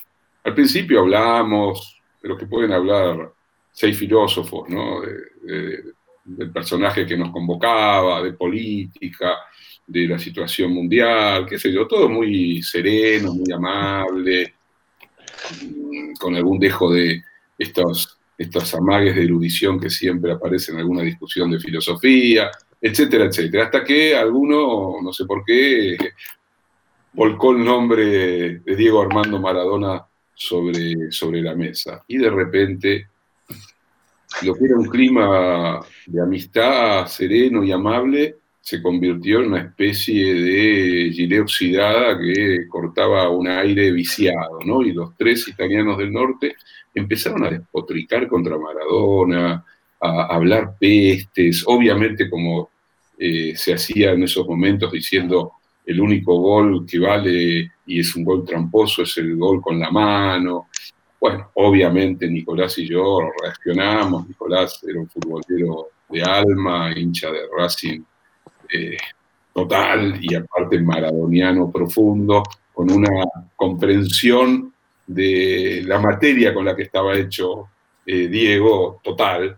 [0.43, 3.31] Al principio hablábamos de lo que pueden hablar
[3.77, 5.01] seis filósofos, ¿no?
[6.25, 9.35] del personaje que nos convocaba, de política,
[9.85, 14.55] de la situación mundial, qué sé yo, todo muy sereno, muy amable,
[16.19, 17.21] con algún dejo de
[17.57, 23.65] estos estos amagues de erudición que siempre aparecen en alguna discusión de filosofía, etcétera, etcétera.
[23.65, 25.97] Hasta que alguno, no sé por qué,
[27.13, 30.05] volcó el nombre de Diego Armando Maradona
[30.35, 32.03] sobre, sobre la mesa.
[32.07, 33.07] Y de repente,
[34.43, 40.33] lo que era un clima de amistad sereno y amable, se convirtió en una especie
[40.33, 44.81] de gilet oxidada que cortaba un aire viciado, ¿no?
[44.81, 46.55] Y los tres italianos del norte
[46.93, 49.63] empezaron a despotricar contra Maradona,
[50.01, 52.69] a hablar pestes, obviamente como
[53.17, 55.53] eh, se hacía en esos momentos diciendo
[55.85, 59.89] el único gol que vale y es un gol tramposo es el gol con la
[59.89, 60.67] mano.
[61.19, 68.01] Bueno, obviamente Nicolás y yo reaccionamos, Nicolás era un futbolero de alma, hincha de Racing
[68.71, 68.97] eh,
[69.53, 72.43] total y aparte maradoniano profundo,
[72.73, 74.73] con una comprensión
[75.07, 77.69] de la materia con la que estaba hecho
[78.05, 79.57] eh, Diego total.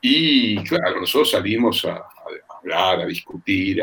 [0.00, 2.04] Y claro, nosotros salimos a,
[2.58, 3.82] hablar, a discutir,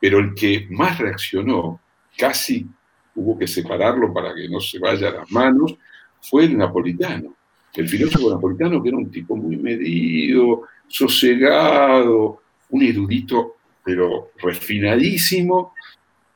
[0.00, 1.80] pero el que más reaccionó,
[2.16, 2.66] casi
[3.14, 5.76] hubo que separarlo para que no se vaya a las manos,
[6.22, 7.34] fue el napolitano.
[7.74, 15.74] El filósofo napolitano, que era un tipo muy medido, sosegado, un erudito, pero refinadísimo.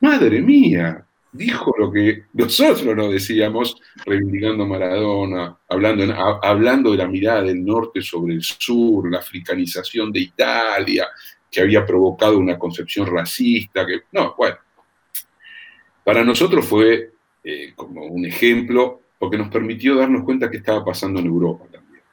[0.01, 7.43] Madre mía, dijo lo que nosotros no decíamos, reivindicando Maradona, hablando, hablando de la mirada
[7.43, 11.07] del norte sobre el sur, la africanización de Italia,
[11.49, 14.57] que había provocado una concepción racista, que no, bueno,
[16.03, 17.11] para nosotros fue
[17.43, 22.03] eh, como un ejemplo, porque nos permitió darnos cuenta que estaba pasando en Europa también,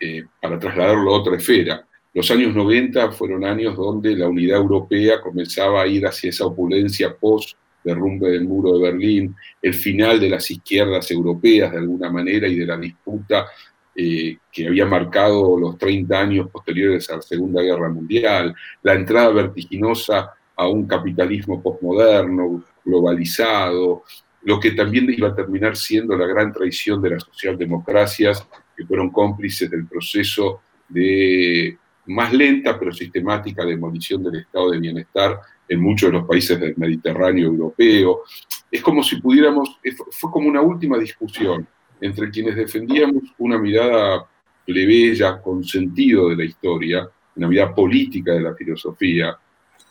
[0.00, 1.84] eh, para trasladarlo a otra esfera.
[2.14, 7.14] Los años 90 fueron años donde la unidad europea comenzaba a ir hacia esa opulencia
[7.14, 12.48] post derrumbe del muro de Berlín, el final de las izquierdas europeas de alguna manera
[12.48, 13.46] y de la disputa
[13.94, 19.30] eh, que había marcado los 30 años posteriores a la Segunda Guerra Mundial, la entrada
[19.30, 24.04] vertiginosa a un capitalismo postmoderno, globalizado,
[24.48, 29.10] lo que también iba a terminar siendo la gran traición de las socialdemocracias que fueron
[29.10, 31.76] cómplices del proceso de
[32.06, 35.38] más lenta pero sistemática demolición del estado de bienestar
[35.68, 38.22] en muchos de los países del Mediterráneo europeo.
[38.70, 39.78] Es como si pudiéramos,
[40.12, 41.68] fue como una última discusión
[42.00, 44.24] entre quienes defendíamos una mirada
[44.64, 49.36] plebeya, con sentido de la historia, una mirada política de la filosofía,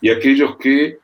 [0.01, 0.97] y aquellos que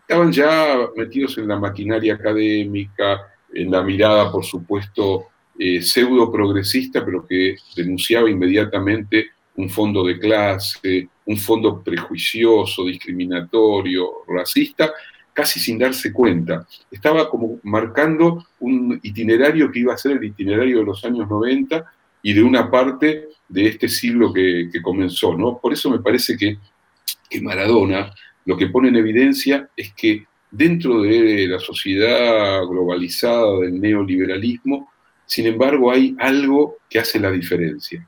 [0.00, 5.26] estaban ya metidos en la maquinaria académica, en la mirada, por supuesto,
[5.58, 14.24] eh, pseudo progresista, pero que denunciaba inmediatamente un fondo de clase, un fondo prejuicioso, discriminatorio,
[14.26, 14.92] racista,
[15.32, 16.66] casi sin darse cuenta.
[16.90, 21.84] Estaba como marcando un itinerario que iba a ser el itinerario de los años 90
[22.22, 25.36] y de una parte de este siglo que, comenzó.
[25.36, 25.58] ¿no?
[25.58, 26.58] Por eso me parece que,
[27.28, 28.12] que Maradona
[28.44, 34.90] lo que pone en evidencia es que dentro de la sociedad globalizada del neoliberalismo,
[35.26, 38.06] sin embargo, hay algo que hace la diferencia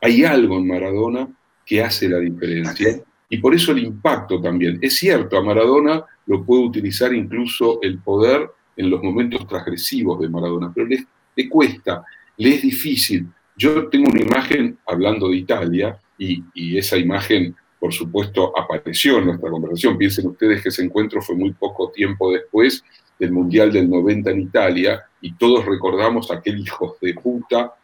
[0.00, 1.28] hay algo en Maradona
[1.66, 3.00] que hace la diferencia.
[3.28, 4.78] Y por eso el impacto también.
[4.80, 10.28] Es cierto, a Maradona lo puede utilizar incluso el poder en los momentos transgresivos de
[10.28, 11.04] Maradona, pero le,
[11.36, 12.04] le cuesta,
[12.36, 13.26] le es difícil.
[13.56, 16.42] Yo tengo una imagen, hablando de Italia, y,
[16.76, 19.96] esa imagen por supuesto, apareció en nuestra conversación.
[19.96, 22.84] Piensen ustedes que ese encuentro fue muy poco tiempo después
[23.18, 27.74] del Mundial del 90 en Italia y todos recordamos aquel hijo de puta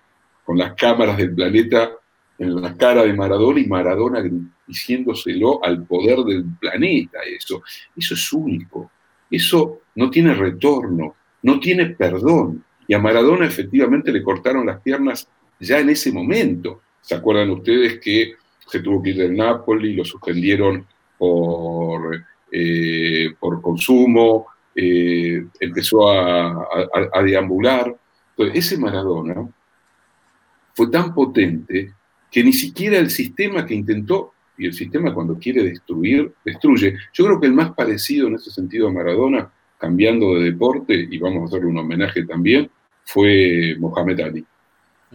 [0.45, 1.93] con las cámaras del planeta
[2.39, 4.23] en la cara de Maradona y Maradona
[4.67, 7.19] diciéndoselo al poder del planeta.
[7.27, 7.63] Eso,
[7.97, 8.91] eso es único.
[9.31, 12.65] Eso no tiene retorno, no tiene perdón.
[12.87, 15.29] Y a Maradona efectivamente le cortaron las piernas
[15.61, 16.83] ya en ese momento.
[17.01, 18.35] ¿Se acuerdan ustedes que
[18.67, 20.87] se tuvo que ir del Napoli, lo suspendieron
[21.19, 26.69] por, eh, por consumo, eh, empezó a,
[27.13, 27.95] a, deambular.
[28.31, 29.49] Entonces, ese Maradona
[30.73, 31.93] fue tan potente
[32.31, 36.97] que ni siquiera el sistema que intentó, y el sistema cuando quiere destruir, destruye.
[37.13, 41.19] Yo creo que el más parecido en ese sentido a Maradona, cambiando de deporte, y
[41.19, 42.71] vamos a hacerle un homenaje también,
[43.05, 44.45] fue Mohamed Ali.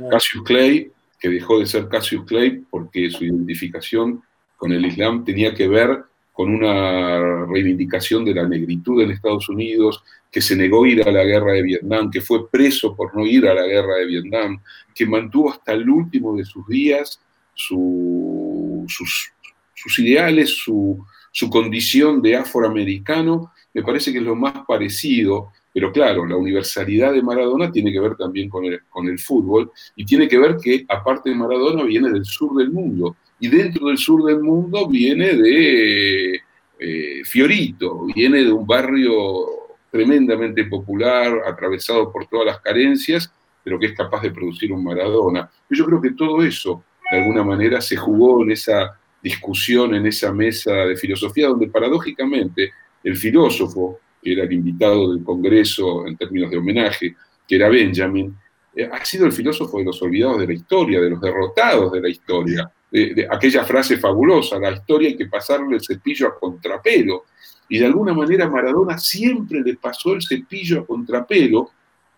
[0.09, 4.21] Cassius Clay que dejó de ser Cassius Clay porque su identificación
[4.57, 10.01] con el Islam tenía que ver con una reivindicación de la negritud en Estados Unidos,
[10.31, 13.25] que se negó a ir a la guerra de Vietnam, que fue preso por no
[13.25, 14.61] ir a la guerra de Vietnam,
[14.95, 17.19] que mantuvo hasta el último de sus días
[17.59, 19.31] sus,
[19.75, 25.91] sus, ideales, su, su condición de afroamericano, me parece que es lo más parecido pero
[25.91, 30.05] claro, la universalidad de Maradona tiene que ver también con el, con el fútbol y
[30.05, 33.15] tiene que ver que, aparte de Maradona, viene del sur del mundo.
[33.39, 36.41] Y dentro del sur del mundo viene de
[36.79, 39.45] eh, Fiorito, viene de un barrio
[39.91, 43.31] tremendamente popular, atravesado por todas las carencias,
[43.63, 45.49] pero que es capaz de producir un Maradona.
[45.69, 50.31] Yo creo que todo eso, de alguna manera, se jugó en esa discusión, en esa
[50.33, 52.71] mesa de filosofía, donde paradójicamente
[53.03, 57.15] el filósofo, era el invitado del Congreso en términos de homenaje,
[57.47, 58.35] que era Benjamin,
[58.75, 62.01] eh, ha sido el filósofo de los olvidados de la historia, de los derrotados de
[62.01, 67.25] la historia, de, aquella frase fabulosa, la historia hay que pasarle el cepillo a contrapelo.
[67.67, 71.69] Y de alguna manera Maradona siempre le pasó el cepillo a contrapelo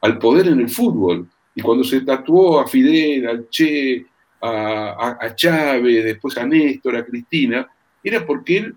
[0.02, 1.28] al poder en el fútbol.
[1.54, 4.06] Y cuando se tatuó a Fidel, al Che,
[4.42, 7.68] a, a Chávez, después a Néstor, a Cristina,
[8.02, 8.76] era porque él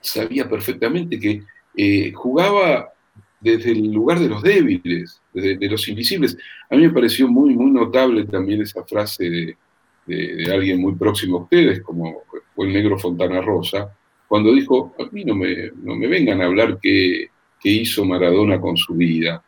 [0.00, 1.42] sabía perfectamente que
[1.76, 2.92] eh, jugaba
[3.40, 6.36] desde el lugar de los débiles, de, los invisibles.
[6.70, 9.56] A mí me pareció muy, muy notable también esa frase
[10.06, 12.22] de, alguien muy próximo a ustedes, como
[12.54, 13.94] fue el negro Fontana Rosa,
[14.28, 17.28] cuando dijo, a mí no me, no me vengan a hablar qué,
[17.62, 19.42] hizo Maradona con su vida,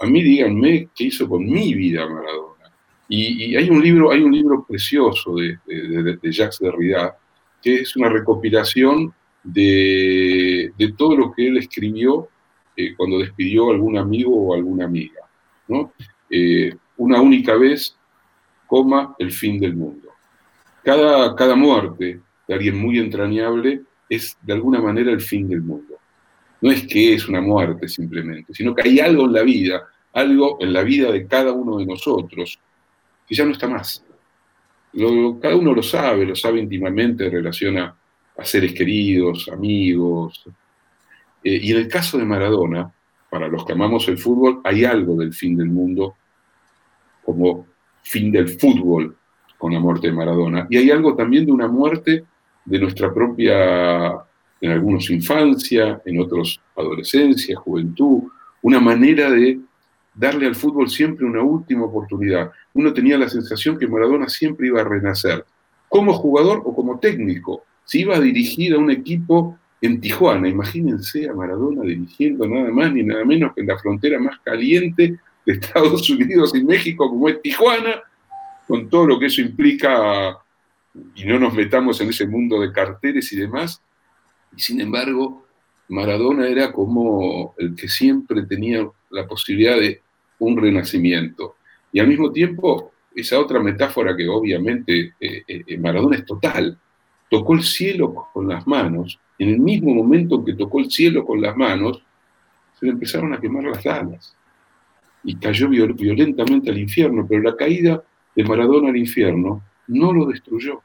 [0.00, 2.70] a mí díganme qué hizo con mi vida Maradona.
[3.10, 7.16] Y, hay, un libro, hay un libro precioso de, de Jacques Derrida,
[7.62, 9.12] que es una recopilación
[9.42, 12.28] de, todo lo que él escribió
[12.76, 15.22] eh, cuando despidió a algún amigo o alguna amiga.
[15.68, 15.92] ¿no?
[16.30, 17.96] Eh, una única vez,
[18.66, 20.08] coma, el fin del mundo.
[20.84, 25.96] Cada, cada muerte de alguien muy entrañable es de alguna manera el fin del mundo.
[26.60, 30.58] No es que es una muerte simplemente, sino que hay algo en la vida, algo
[30.60, 32.58] en la vida de cada uno de nosotros
[33.26, 34.02] que ya no está más.
[35.40, 37.97] cada uno lo sabe, lo sabe íntimamente en relación a,
[38.38, 40.44] a seres queridos, amigos.
[41.42, 42.90] Eh, y en el caso de Maradona,
[43.28, 46.14] para los que amamos el fútbol, hay algo del fin del mundo
[47.24, 47.66] como
[48.02, 49.16] fin del fútbol
[49.58, 50.66] con la muerte de Maradona.
[50.70, 52.24] Y hay algo también de una muerte
[52.64, 54.14] de nuestra propia,
[54.60, 58.22] en algunos infancia, en otros adolescencia, juventud,
[58.62, 59.58] una manera de
[60.14, 62.52] darle al fútbol siempre una última oportunidad.
[62.72, 65.44] Uno tenía la sensación que Maradona siempre iba a renacer,
[65.88, 70.46] como jugador o como técnico, se iba a dirigir a un equipo en Tijuana.
[70.46, 75.18] Imagínense a Maradona dirigiendo nada más ni nada menos que en la frontera más caliente
[75.46, 78.02] de Estados Unidos y México, como es Tijuana,
[78.66, 80.36] con todo lo que eso implica,
[81.14, 83.80] y no nos metamos en ese mundo de carteles y demás.
[84.54, 85.46] Y sin embargo,
[85.88, 90.02] Maradona era como el que siempre tenía la posibilidad de
[90.40, 91.56] un renacimiento.
[91.90, 96.78] Y al mismo tiempo, esa otra metáfora que obviamente eh, eh, Maradona es total,
[97.30, 101.40] tocó el cielo con las manos, en el mismo momento que tocó el cielo con
[101.40, 102.02] las manos,
[102.78, 104.34] se le empezaron a quemar las alas
[105.24, 108.02] y cayó violentamente al infierno, pero la caída
[108.34, 110.82] de Maradona al infierno no lo destruyó,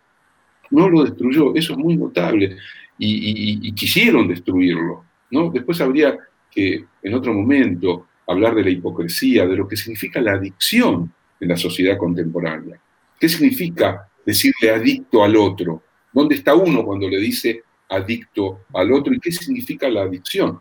[0.72, 2.58] no lo destruyó, eso es muy notable,
[2.98, 5.50] y, quisieron destruirlo, ¿no?
[5.50, 6.18] Después habría
[6.50, 11.48] que, en otro momento, hablar de la hipocresía, de lo que significa la adicción en
[11.48, 12.80] la sociedad contemporánea.
[13.20, 15.82] ¿Qué significa decirle adicto al otro?
[16.14, 19.14] ¿Dónde está uno cuando le dice adicto al otro?
[19.14, 20.60] ¿Y qué significa la adicción?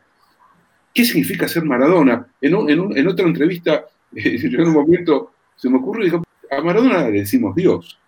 [0.94, 2.26] ¿Qué significa ser Maradona?
[2.40, 3.84] En, otra entrevista,
[4.14, 7.98] en un momento se me ocurrió y a Maradona le decimos Dios.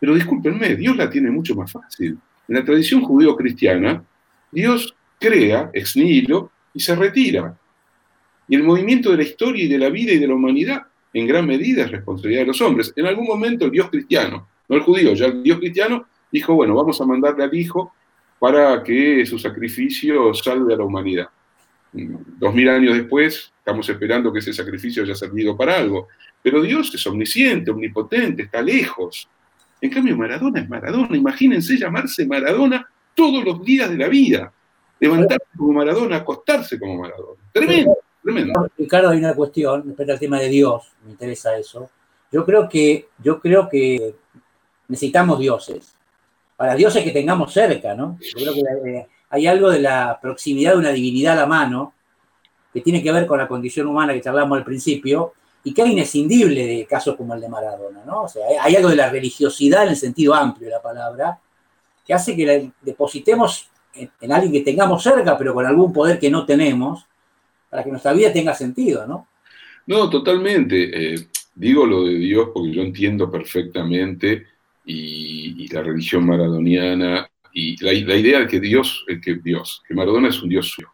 [0.00, 2.18] Pero discúlpenme, Dios la tiene mucho más fácil.
[2.48, 4.04] En la tradición judío-cristiana,
[4.50, 7.58] Dios crea ex nihilo y se retira.
[8.48, 10.82] Y el movimiento de la historia y de la vida y de la humanidad,
[11.12, 12.92] en gran medida, es responsabilidad de los hombres.
[12.96, 16.74] En algún momento el Dios cristiano, no el judío, ya el Dios cristiano, dijo, bueno,
[16.74, 17.92] vamos a mandarle al Hijo
[18.40, 21.28] para que su sacrificio salve a la humanidad.
[21.92, 26.08] Dos mil años después, estamos esperando que ese sacrificio haya servido para algo.
[26.42, 29.28] Pero Dios es omnisciente, omnipotente, está lejos.
[29.80, 31.16] En cambio, Maradona es Maradona.
[31.16, 34.52] Imagínense llamarse Maradona todos los días de la vida.
[34.98, 37.40] Levantarse como Maradona, acostarse como Maradona.
[37.52, 38.70] Tremendo, tremendo.
[38.76, 41.88] Ricardo, hay una cuestión, respecto al tema de Dios, me interesa eso.
[42.32, 44.16] Yo creo que, yo creo que
[44.88, 45.94] necesitamos dioses.
[46.56, 48.18] Para dioses que tengamos cerca, ¿no?
[48.20, 51.94] Yo creo que eh, hay algo de la proximidad de una divinidad a la mano
[52.72, 55.34] que tiene que ver con la condición humana que charlamos al principio
[55.64, 58.22] y que es inescindible de casos como el de Maradona, ¿no?
[58.22, 61.38] O sea, hay algo de la religiosidad en el sentido amplio de la palabra
[62.06, 66.44] que hace que depositemos en, alguien que tengamos cerca, pero con algún poder que no
[66.44, 67.06] tenemos,
[67.70, 69.28] para que nuestra vida tenga sentido, ¿no?
[69.86, 71.14] No, totalmente.
[71.14, 74.46] Eh, digo lo de Dios porque yo entiendo perfectamente
[74.84, 80.28] y, la religión maradoniana y la, idea de que Dios, es que Dios, que Maradona
[80.28, 80.88] es un Dios suyo.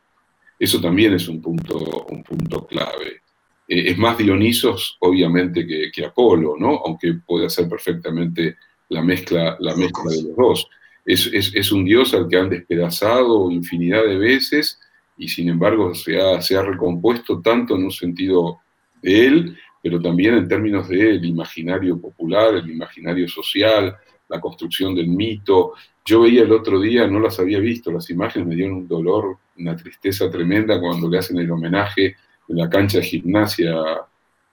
[0.59, 3.23] Eso también es un punto, un punto clave.
[3.67, 6.83] Eh, es más Dionisos, obviamente, que, Apolo, ¿no?
[6.85, 8.57] Aunque puede hacer perfectamente
[8.89, 10.69] la mezcla, la mezcla de los dos.
[11.05, 14.79] Es, un Dios al que han despedazado infinidad de veces
[15.17, 18.59] y sin embargo se ha, se ha recompuesto tanto en un sentido
[19.03, 23.97] de él pero también en términos del imaginario popular, el imaginario social,
[24.29, 25.73] la construcción del mito.
[26.05, 29.39] Yo veía el otro día, no las había visto, las imágenes me dieron un dolor,
[29.59, 32.17] una tristeza tremenda cuando le hacen el homenaje
[32.49, 33.75] en la cancha de gimnasia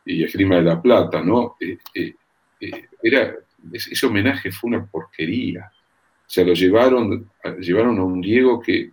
[0.05, 1.55] y esgrima de la plata, ¿no?
[1.59, 2.15] Eh, eh,
[2.59, 3.35] eh, era,
[3.71, 5.71] ese homenaje fue una porquería.
[5.71, 8.91] O sea, lo llevaron, llevaron a un Diego que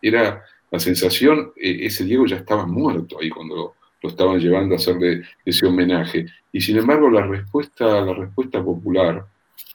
[0.00, 5.22] era la sensación, ese Diego ya estaba muerto ahí cuando lo estaban llevando a hacerle
[5.44, 6.26] ese homenaje.
[6.52, 9.24] Y sin embargo, la respuesta, la respuesta popular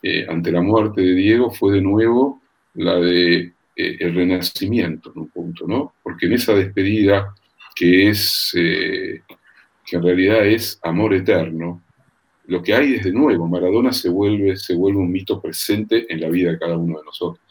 [0.04, 2.42] eh, ante la muerte de Diego fue de nuevo
[2.76, 5.94] la de eh, el renacimiento, en un punto, ¿no?
[6.04, 7.34] Porque en esa despedida,
[7.76, 9.22] que es, eh,
[9.86, 11.82] que en realidad es amor eterno,
[12.48, 16.22] lo que hay es de nuevo, Maradona se vuelve, se vuelve un mito presente en
[16.22, 17.44] la vida de cada uno de nosotros.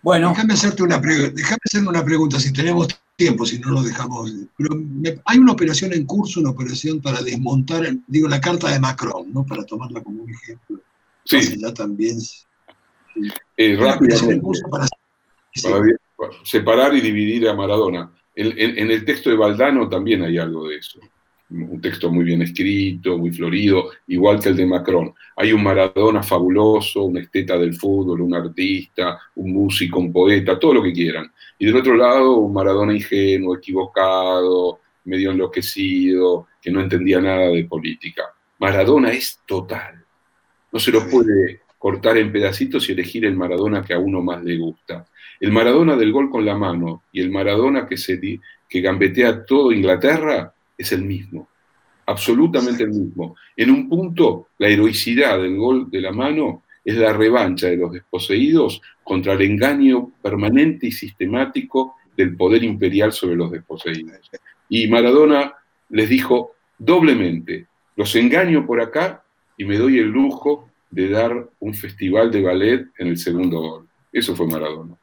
[0.00, 0.30] Bueno.
[0.30, 2.88] Déjame hacerte una, déjame hacerme una pregunta, si tenemos
[3.18, 4.32] tiempo, si no lo dejamos.
[4.56, 4.80] Pero
[5.24, 9.44] hay una operación en curso, una operación para desmontar, digo, la carta de Macron, ¿no?
[9.44, 10.80] Para tomarla como un ejemplo.
[11.24, 11.58] Sí.
[11.58, 12.16] Ya también.
[13.56, 14.88] Eh, para,
[16.44, 18.12] separar y dividir a Maradona.
[18.36, 21.00] en, el texto de Valdano también hay algo de eso
[21.50, 25.14] un texto muy bien escrito, muy florido, igual que el de Macron.
[25.36, 30.74] Hay un Maradona fabuloso, un esteta del fútbol, un artista, un músico, un poeta, todo
[30.74, 31.32] lo que quieran.
[31.58, 37.64] Y del otro lado, un Maradona ingenuo, equivocado, medio enloquecido, que no entendía nada de
[37.64, 38.22] política.
[38.58, 40.04] Maradona es total.
[40.70, 44.42] No se lo puede cortar en pedacitos y elegir el Maradona que a uno más
[44.42, 45.06] le gusta.
[45.40, 48.20] El Maradona del gol con la mano y el Maradona que, se,
[48.68, 51.48] que gambetea todo Inglaterra es el mismo,
[52.06, 53.36] absolutamente el mismo.
[53.56, 57.92] En un punto, la heroicidad del gol de la mano es la revancha de los
[57.92, 64.30] desposeídos contra el engaño permanente y sistemático del poder imperial sobre los desposeídos.
[64.68, 65.54] Y Maradona
[65.90, 67.66] les dijo doblemente,
[67.96, 69.24] los engaño por acá
[69.56, 73.88] y me doy el lujo de dar un festival de ballet en el segundo gol.
[74.12, 74.94] Eso fue Maradona.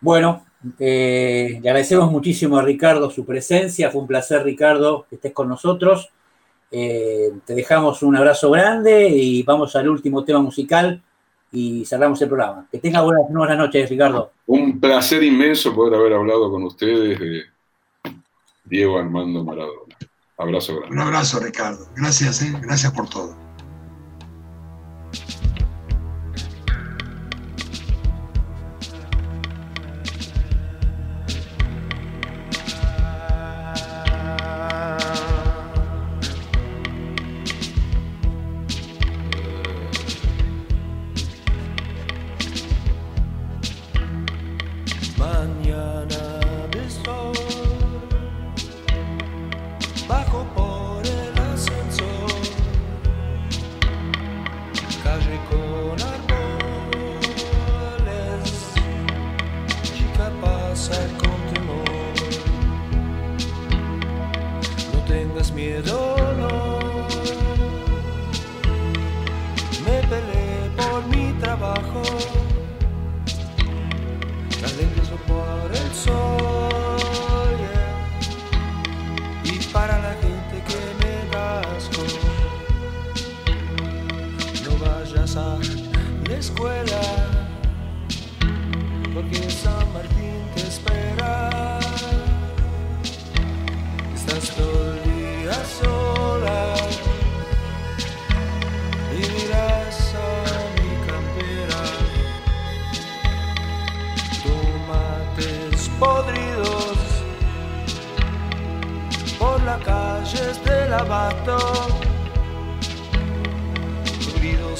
[0.00, 0.44] Bueno,
[0.78, 3.90] eh, le agradecemos muchísimo a Ricardo su presencia.
[3.90, 6.10] Fue un placer, Ricardo, que estés con nosotros.
[6.70, 11.02] Eh, te dejamos un abrazo grande y vamos al último tema musical
[11.50, 12.66] y cerramos el programa.
[12.70, 14.32] Que tenga buenas, buenas noches, Ricardo.
[14.46, 17.42] Un placer inmenso poder haber hablado con ustedes de
[18.64, 19.96] Diego Armando Maradona.
[20.36, 20.94] Abrazo grande.
[20.94, 21.86] Un abrazo, Ricardo.
[21.96, 22.52] Gracias, eh.
[22.62, 23.47] gracias por todo.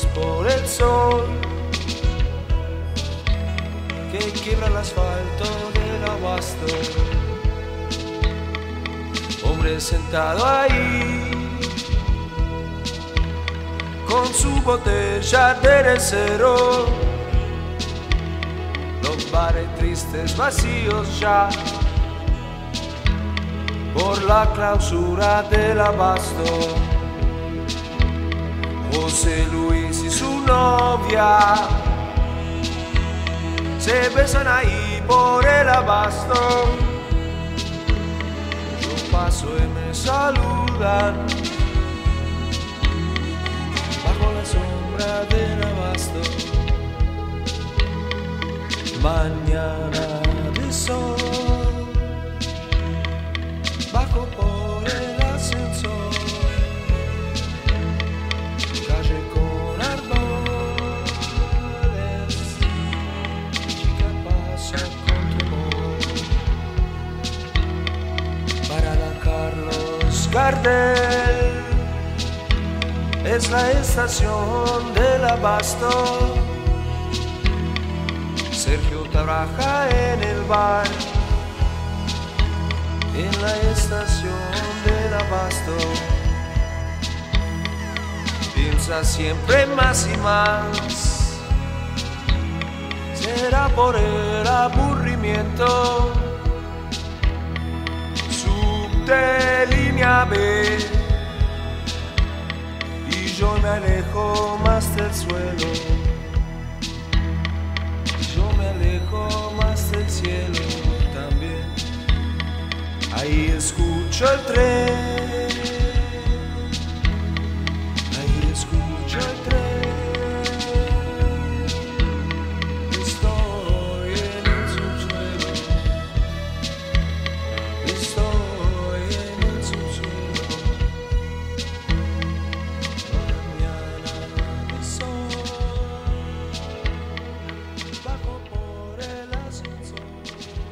[0.07, 1.25] Por el sol
[4.13, 5.45] que quiebra el asfalto
[5.75, 6.67] del abasto.
[9.45, 11.31] Hombre sentado ahí
[14.09, 16.87] con su botella de cero.
[19.03, 21.49] Los bares tristes vacíos ya
[23.95, 26.45] por la clausura del abasto.
[28.93, 29.88] José Luis
[30.19, 31.55] su novia
[33.79, 36.41] se besan ahí por el abasto.
[38.83, 41.14] Yo paso y me saludan
[44.05, 46.21] bajo la sombra del abasto.
[49.01, 50.07] Mañana
[50.59, 51.18] de sol,
[73.25, 76.35] Es la estación del abasto.
[78.51, 80.87] Sergio trabaja en el bar,
[83.15, 84.33] en la estación
[84.85, 85.77] del abasto
[88.55, 91.39] piensa siempre más y más.
[93.15, 96.18] Será por el aburrimiento.
[99.09, 100.37] Subte línea B.
[103.11, 105.73] Y yo me alejo más del suelo.
[108.37, 110.61] Yo me alejo más del cielo
[111.15, 111.65] también.
[113.15, 115.18] Ahí escucho el tren.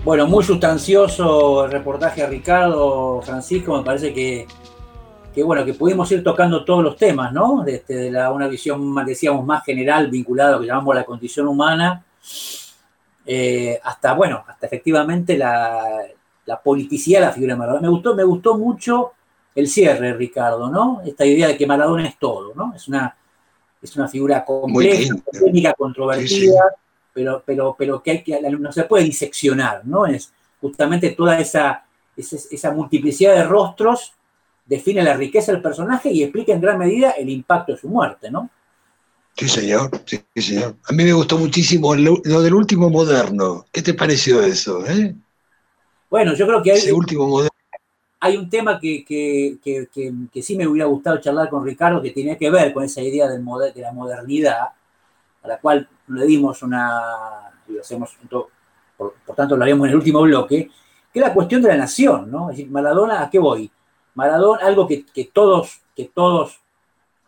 [0.07, 4.47] Bueno, muy sustancioso el reportaje a Ricardo, Francisco, me parece que,
[5.35, 7.65] que, bueno, que pudimos ir tocando todos los temas, ¿no?
[7.65, 11.03] De, este, la, una visión, más, decíamos, más general vinculada a lo que llamamos la
[11.03, 12.05] condición humana,
[13.27, 16.05] eh, hasta, bueno, hasta efectivamente la,
[16.45, 17.83] la politicidad de la figura de Maradona.
[17.83, 19.11] Me gustó, me gustó mucho
[19.57, 21.03] el cierre, Ricardo, ¿no?
[21.05, 22.73] Esta idea de que Maradona es todo, ¿no?
[22.77, 23.17] Es una,
[23.83, 26.86] es una figura compleja, técnica, controvertida, Sí, sí.
[27.17, 30.07] Pero, pero, pero que, hay que no se puede diseccionar, ¿no?
[30.07, 31.85] Es justamente toda esa,
[32.17, 34.15] esa, esa multiplicidad de rostros
[34.67, 38.31] define la riqueza del personaje y explica en gran medida el impacto de su muerte,
[38.31, 38.51] ¿no?
[39.39, 40.77] Sí, señor, sí, señor.
[40.89, 43.65] A mí me gustó muchísimo lo, lo del último moderno.
[43.73, 44.85] ¿Qué te pareció eso?
[44.87, 45.15] eh?
[46.11, 47.51] Bueno, yo creo que hay, Ese último moderno.
[48.21, 52.03] hay un tema que, que, que, que, que sí me hubiera gustado charlar con Ricardo
[52.03, 54.69] que tenía que ver con esa idea del moder- de la modernidad,
[55.43, 57.01] a la cual le dimos una,
[57.69, 58.17] y lo hacemos,
[58.97, 60.71] por, por tanto lo haremos en el último bloque,
[61.13, 62.51] que es la cuestión de la nación, ¿no?
[62.51, 63.71] Es decir, Maradona, ¿a qué voy?
[64.15, 66.61] Maradona, algo que, que todos, que todos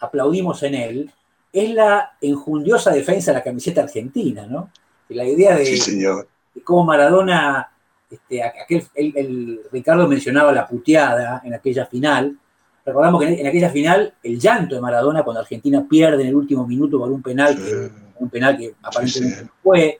[0.00, 1.12] aplaudimos en él,
[1.52, 4.70] es la enjundiosa defensa de la camiseta argentina, ¿no?
[5.08, 6.28] La idea de, Sí, señor.
[6.54, 7.70] de cómo Maradona,
[8.10, 12.36] este, aquel, el, el- Ricardo mencionaba la puteada en aquella final.
[12.84, 16.34] Recordamos que en, en aquella final el llanto de Maradona cuando Argentina pierde en el
[16.34, 17.90] último minuto por un penal, que.
[18.20, 19.50] Un penal que aparentemente sí.
[19.62, 19.98] fue.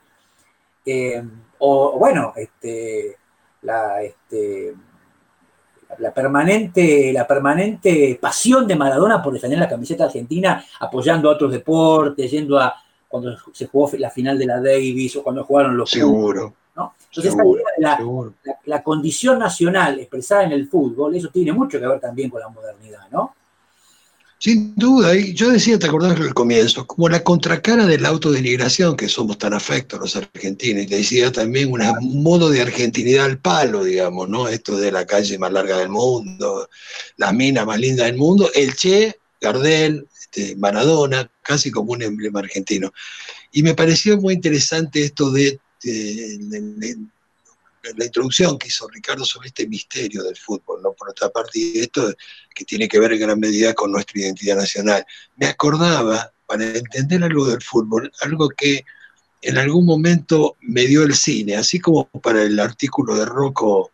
[0.85, 1.23] Eh,
[1.59, 3.17] o bueno, este,
[3.63, 4.75] la, este,
[5.99, 11.53] la, permanente, la permanente pasión de Maradona por defender la camiseta argentina, apoyando a otros
[11.53, 12.75] deportes, yendo a
[13.09, 16.95] cuando se jugó la final de la Davis o cuando jugaron los Seguro, ¿no?
[17.09, 17.99] Entonces, Seguro, idea de la,
[18.45, 22.41] la- la condición nacional expresada en el fútbol, eso tiene mucho que ver también con
[22.41, 23.35] la modernidad, ¿no?
[24.41, 28.97] Sin duda, y yo decía, te acordás del comienzo, como la contracara de la autodenigración
[28.97, 33.83] que somos tan afectos los argentinos, y decía también un modo de argentinidad al palo,
[33.83, 34.47] digamos, ¿no?
[34.47, 36.71] Esto de la calle más larga del mundo,
[37.17, 42.39] la mina más linda del mundo, el Che, Gardel, este, Maradona, casi como un emblema
[42.39, 42.93] argentino.
[43.51, 45.59] Y me pareció muy interesante esto de,
[47.97, 50.93] la introducción que hizo Ricardo sobre este misterio del fútbol, ¿no?
[50.93, 52.13] Por otra parte, y esto
[52.55, 55.05] que tiene que ver en gran medida con nuestra identidad nacional.
[55.37, 58.85] Me acordaba, para entender algo del fútbol, algo que
[59.43, 63.93] en algún momento me dio el cine, así como para el artículo de Rocco,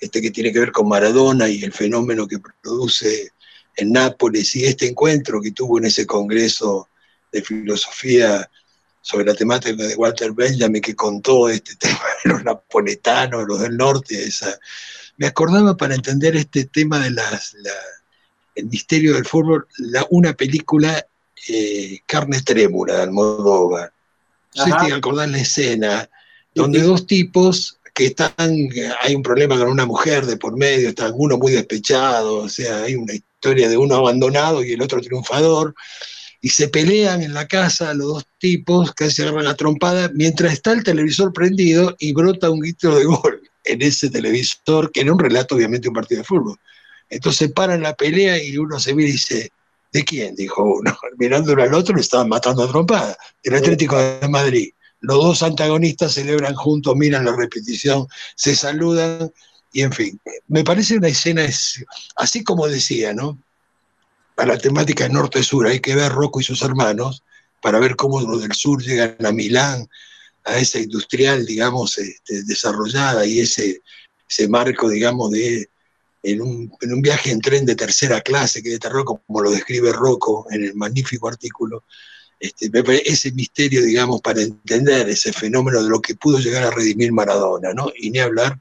[0.00, 3.32] este que tiene que ver con Maradona y el fenómeno que produce
[3.76, 6.88] en Nápoles y este encuentro que tuvo en ese congreso
[7.32, 8.48] de filosofía
[9.00, 13.76] sobre la temática de Walter Benjamin que contó este tema de los napoletanos, los del
[13.76, 14.58] norte, esa.
[15.16, 17.56] me acordaba para entender este tema de las,
[18.54, 21.06] el misterio del fútbol, la, una película
[21.48, 23.92] eh, Carne Trémula de Almodóvar.
[24.56, 26.08] No sé si acordar la escena,
[26.54, 28.68] donde dos tipos que están,
[29.02, 32.84] hay un problema con una mujer de por medio, está uno muy despechado, o sea,
[32.84, 35.74] hay una historia de uno abandonado y el otro triunfador,
[36.40, 40.52] y se pelean en la casa los dos tipos, casi se agarran a trompada, mientras
[40.52, 45.12] está el televisor prendido y brota un grito de gol en ese televisor, que era
[45.12, 46.58] un relato obviamente un partido de fútbol.
[47.10, 49.50] Entonces paran la pelea y uno se mira y dice,
[49.92, 50.34] ¿de quién?
[50.36, 50.96] Dijo uno.
[51.18, 54.70] Mirándolo al otro le estaban matando a trompada, el Atlético de Madrid.
[55.00, 59.32] Los dos antagonistas celebran juntos, miran la repetición, se saludan
[59.72, 61.46] y en fin, me parece una escena,
[62.16, 63.38] así como decía, ¿no?
[64.38, 67.24] Para la temática norte-sur hay que ver Rocco y sus hermanos
[67.60, 69.88] para ver cómo los del sur llegan a Milán,
[70.44, 73.82] a esa industrial, digamos, este, desarrollada y ese,
[74.30, 75.68] ese marco, digamos, de
[76.22, 79.50] en un, en un, viaje en tren de tercera clase que de terror, como lo
[79.50, 81.82] describe Rocco en el magnífico artículo,
[82.38, 82.70] este,
[83.06, 87.74] ese misterio, digamos, para entender ese fenómeno de lo que pudo llegar a redimir Maradona,
[87.74, 87.90] ¿no?
[87.96, 88.56] Y ni hablar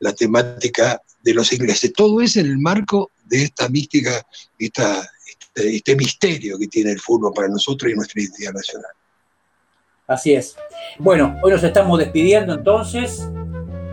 [0.00, 1.92] la temática de los ingleses.
[1.92, 4.26] Todo es en el marco de esta mística,
[4.58, 5.08] esta,
[5.54, 8.90] este, misterio que tiene el fútbol para nosotros y nuestra identidad nacional.
[10.06, 10.56] Así es.
[10.98, 13.28] Bueno, hoy nos estamos despidiendo entonces.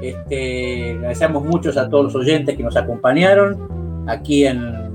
[0.02, 4.88] Este, agradecemos muchos a todos los oyentes que nos acompañaron aquí en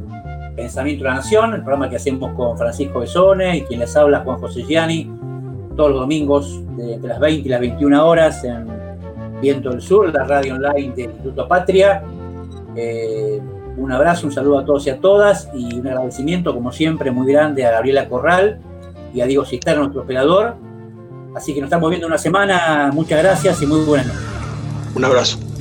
[0.57, 4.21] Pensamiento de la Nación, el programa que hacemos con Francisco Besone y quien les habla
[4.21, 5.11] Juan José Gianni,
[5.77, 8.67] todos los domingos de, entre las 20 y las 21 horas en
[9.41, 12.03] Viento del Sur, la radio online del Instituto Patria.
[12.77, 13.41] Eh,
[13.77, 17.33] un abrazo, un saludo a todos y a todas y un agradecimiento, como siempre, muy
[17.33, 18.59] grande a Gabriela Corral
[19.15, 20.57] y a Diego Cisterna, nuestro operador.
[21.35, 22.91] Así que nos estamos viendo una semana.
[22.93, 24.23] Muchas gracias y muy buenas noches.
[24.95, 25.52] Un abrazo.